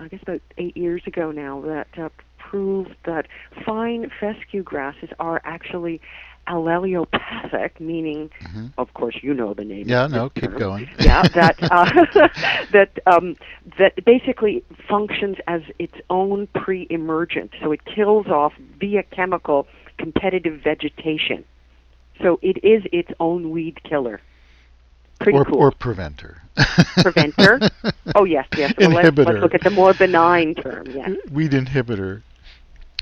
I 0.00 0.08
guess 0.08 0.22
about 0.22 0.40
eight 0.56 0.76
years 0.76 1.02
ago 1.06 1.30
now, 1.30 1.60
that 1.60 1.88
uh, 1.98 2.08
proved 2.38 2.94
that 3.04 3.26
fine 3.66 4.10
fescue 4.18 4.62
grasses 4.62 5.10
are 5.20 5.40
actually 5.44 6.00
allelopathic, 6.48 7.78
meaning, 7.78 8.30
Mhm. 8.42 8.72
of 8.78 8.92
course, 8.94 9.16
you 9.22 9.34
know 9.34 9.52
the 9.52 9.64
name. 9.64 9.86
Yeah, 9.86 10.06
no, 10.06 10.30
keep 10.30 10.44
term. 10.44 10.58
going. 10.58 10.88
yeah, 10.98 11.28
that 11.34 11.56
uh, 11.70 12.28
that 12.72 12.98
um, 13.06 13.36
that 13.78 14.02
basically 14.04 14.64
functions 14.88 15.36
as 15.46 15.62
its 15.78 15.94
own 16.08 16.48
pre-emergent. 16.54 17.52
So 17.62 17.70
it 17.72 17.84
kills 17.84 18.26
off 18.28 18.54
via 18.80 19.02
chemical 19.02 19.66
competitive 19.98 20.60
vegetation. 20.62 21.44
So 22.22 22.38
it 22.42 22.62
is 22.64 22.82
its 22.90 23.10
own 23.20 23.50
weed 23.50 23.82
killer. 23.84 24.20
Pretty 25.20 25.38
or 25.38 25.44
cool. 25.44 25.58
or 25.58 25.70
preventer. 25.70 26.42
Preventer? 27.02 27.60
oh 28.14 28.24
yes, 28.24 28.46
yes. 28.56 28.72
Well, 28.78 28.90
let's, 28.90 29.16
let's 29.16 29.30
look 29.40 29.54
at 29.54 29.62
the 29.62 29.70
more 29.70 29.94
benign 29.94 30.54
term. 30.54 30.86
Yes. 30.88 31.12
Weed 31.30 31.52
inhibitor. 31.52 32.22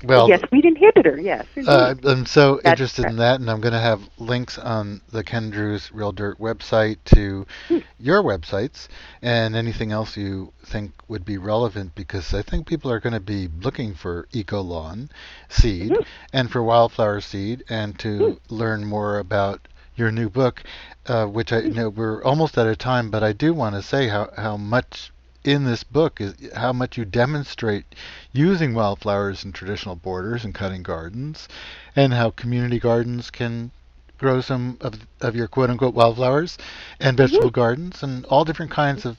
Well, 0.05 0.29
yes, 0.29 0.41
weed 0.49 0.63
inhibitor. 0.63 1.21
Yes. 1.21 1.45
Uh. 1.67 1.93
I'm 2.05 2.25
so 2.25 2.55
That's 2.63 2.79
interested 2.79 3.03
in 3.05 3.17
that, 3.17 3.41
and 3.41 3.51
I'm 3.51 3.59
going 3.59 3.73
to 3.73 3.81
have 3.81 3.99
links 4.17 4.57
on 4.57 5.01
the 5.11 5.25
Ken 5.25 5.51
Druse 5.51 5.89
Real 5.93 6.13
Dirt 6.13 6.39
website 6.39 6.99
to 7.15 7.45
Hmm. 7.67 7.79
your 7.99 8.23
websites 8.23 8.87
and 9.21 9.57
anything 9.57 9.91
else 9.91 10.15
you 10.15 10.53
think 10.63 10.93
would 11.09 11.25
be 11.25 11.37
relevant 11.37 11.95
because 11.95 12.33
I 12.33 12.43
think 12.43 12.65
people 12.65 12.89
are 12.91 13.01
going 13.01 13.11
to 13.11 13.19
be 13.19 13.49
looking 13.61 13.93
for 13.93 14.25
Eco 14.31 14.61
Lawn 14.61 15.09
seed 15.49 15.91
Mhm. 15.91 16.05
and 16.31 16.49
for 16.49 16.63
wildflower 16.63 17.19
seed 17.19 17.65
and 17.67 17.99
to 17.99 18.17
Hmm. 18.49 18.55
learn 18.55 18.85
more 18.85 19.19
about 19.19 19.67
your 19.99 20.11
new 20.11 20.29
book, 20.29 20.63
uh, 21.07 21.25
which 21.25 21.51
I 21.51 21.59
you 21.59 21.73
know 21.73 21.89
we're 21.89 22.23
almost 22.23 22.57
out 22.57 22.67
of 22.67 22.77
time, 22.77 23.11
but 23.11 23.23
I 23.23 23.33
do 23.33 23.53
want 23.53 23.75
to 23.75 23.83
say 23.83 24.07
how, 24.07 24.31
how 24.37 24.57
much 24.57 25.11
in 25.43 25.65
this 25.65 25.83
book 25.83 26.19
is 26.19 26.35
how 26.55 26.73
much 26.73 26.97
you 26.97 27.05
demonstrate 27.05 27.85
using 28.31 28.73
wildflowers 28.73 29.43
in 29.43 29.51
traditional 29.51 29.95
borders 29.95 30.43
and 30.43 30.55
cutting 30.55 30.83
gardens, 30.83 31.47
and 31.95 32.13
how 32.13 32.29
community 32.31 32.79
gardens 32.79 33.29
can 33.29 33.71
grow 34.17 34.41
some 34.41 34.77
of 34.81 35.07
of 35.21 35.35
your 35.35 35.47
quote 35.47 35.69
unquote 35.69 35.93
wildflowers, 35.93 36.57
and 36.99 37.17
vegetable 37.17 37.49
gardens, 37.49 38.03
and 38.03 38.25
all 38.25 38.45
different 38.45 38.71
kinds 38.71 39.05
of 39.05 39.17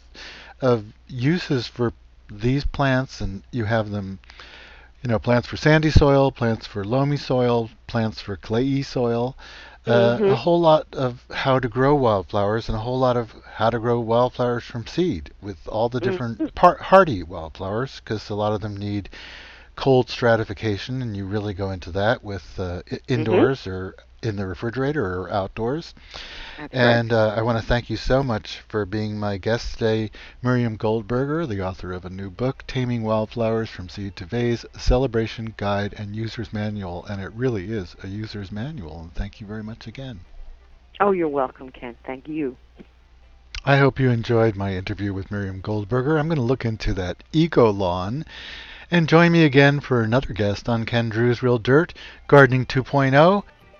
of 0.60 0.84
uses 1.08 1.66
for 1.66 1.92
these 2.30 2.64
plants, 2.64 3.20
and 3.20 3.42
you 3.50 3.64
have 3.64 3.90
them. 3.90 4.18
You 5.02 5.08
know, 5.08 5.18
plants 5.18 5.48
for 5.48 5.56
sandy 5.56 5.90
soil, 5.90 6.30
plants 6.30 6.66
for 6.66 6.84
loamy 6.84 7.16
soil, 7.16 7.70
plants 7.86 8.20
for 8.20 8.36
clayey 8.36 8.82
soil, 8.84 9.34
uh, 9.86 10.18
Mhm. 10.18 10.32
a 10.32 10.36
whole 10.36 10.60
lot 10.60 10.86
of 10.92 11.24
how 11.30 11.58
to 11.58 11.68
grow 11.68 11.94
wildflowers, 11.94 12.68
and 12.68 12.76
a 12.76 12.80
whole 12.80 12.98
lot 12.98 13.16
of 13.16 13.34
how 13.54 13.70
to 13.70 13.78
grow 13.78 13.98
wildflowers 14.00 14.64
from 14.64 14.86
seed 14.86 15.30
with 15.40 15.56
all 15.68 15.88
the 15.88 16.00
different 16.00 16.38
Mhm. 16.38 16.54
par- 16.54 16.78
hardy 16.80 17.22
wildflowers, 17.22 18.00
because 18.04 18.28
a 18.30 18.34
lot 18.34 18.52
of 18.52 18.60
them 18.60 18.76
need 18.76 19.08
cold 19.76 20.10
stratification, 20.10 21.00
and 21.00 21.16
you 21.16 21.24
really 21.24 21.54
go 21.54 21.70
into 21.70 21.90
that 21.92 22.22
with 22.22 22.58
uh, 22.58 22.82
i- 22.92 23.00
indoors 23.08 23.66
or 23.66 23.94
in 24.22 24.37
the 24.37 24.46
refrigerator 24.46 25.04
or 25.04 25.30
outdoors. 25.30 25.94
That's 26.59 26.74
And 26.74 27.12
uh, 27.12 27.35
I 27.37 27.42
want 27.42 27.59
to 27.59 27.66
thank 27.66 27.90
you 27.90 27.96
so 27.96 28.22
much 28.22 28.61
for 28.68 28.85
being 28.85 29.18
my 29.18 29.38
guest 29.38 29.74
today, 29.74 30.11
Miriam 30.42 30.76
Goldberger, 30.76 31.46
the 31.46 31.62
author 31.62 31.92
of 31.92 32.04
a 32.04 32.11
new 32.11 32.30
book, 32.30 32.64
Taming 32.66 33.02
Wildflowers 33.02 33.70
from 33.70 33.88
Seed 33.88 34.16
to 34.16 34.24
Vase, 34.26 34.64
celebration 34.76 35.54
guide 35.56 35.94
and 35.96 36.14
user's 36.14 36.52
manual. 36.52 37.04
And 37.06 37.22
it 37.22 37.33
really 37.33 37.72
is 37.72 37.96
a 38.02 38.09
user's 38.09 38.52
manual. 38.52 39.00
And 39.00 39.14
thank 39.14 39.40
you 39.40 39.46
very 39.46 39.62
much 39.62 39.87
again. 39.87 40.20
Oh, 41.00 41.12
you're 41.12 41.28
welcome, 41.28 41.70
Ken. 41.70 41.96
Thank 42.04 42.28
you. 42.28 42.56
I 43.64 43.76
hope 43.76 44.00
you 44.00 44.11
enjoyed 44.11 44.56
my 44.56 44.74
interview 44.74 45.12
with 45.12 45.30
Miriam 45.30 45.61
Goldberger. 45.61 46.18
I'm 46.18 46.28
going 46.28 46.37
to 46.37 46.42
look 46.42 46.64
into 46.64 46.94
that 46.94 47.22
eco 47.33 47.70
lawn 47.70 48.24
And 48.90 49.09
join 49.09 49.33
me 49.33 49.44
again 49.44 49.80
for 49.80 50.02
another 50.02 50.33
guest 50.33 50.68
on 50.68 50.85
Ken 50.85 51.11
Druse 51.11 51.42
Real 51.42 51.59
Dirt 51.59 51.94
Gardening 52.26 52.66
2.0. 52.66 53.44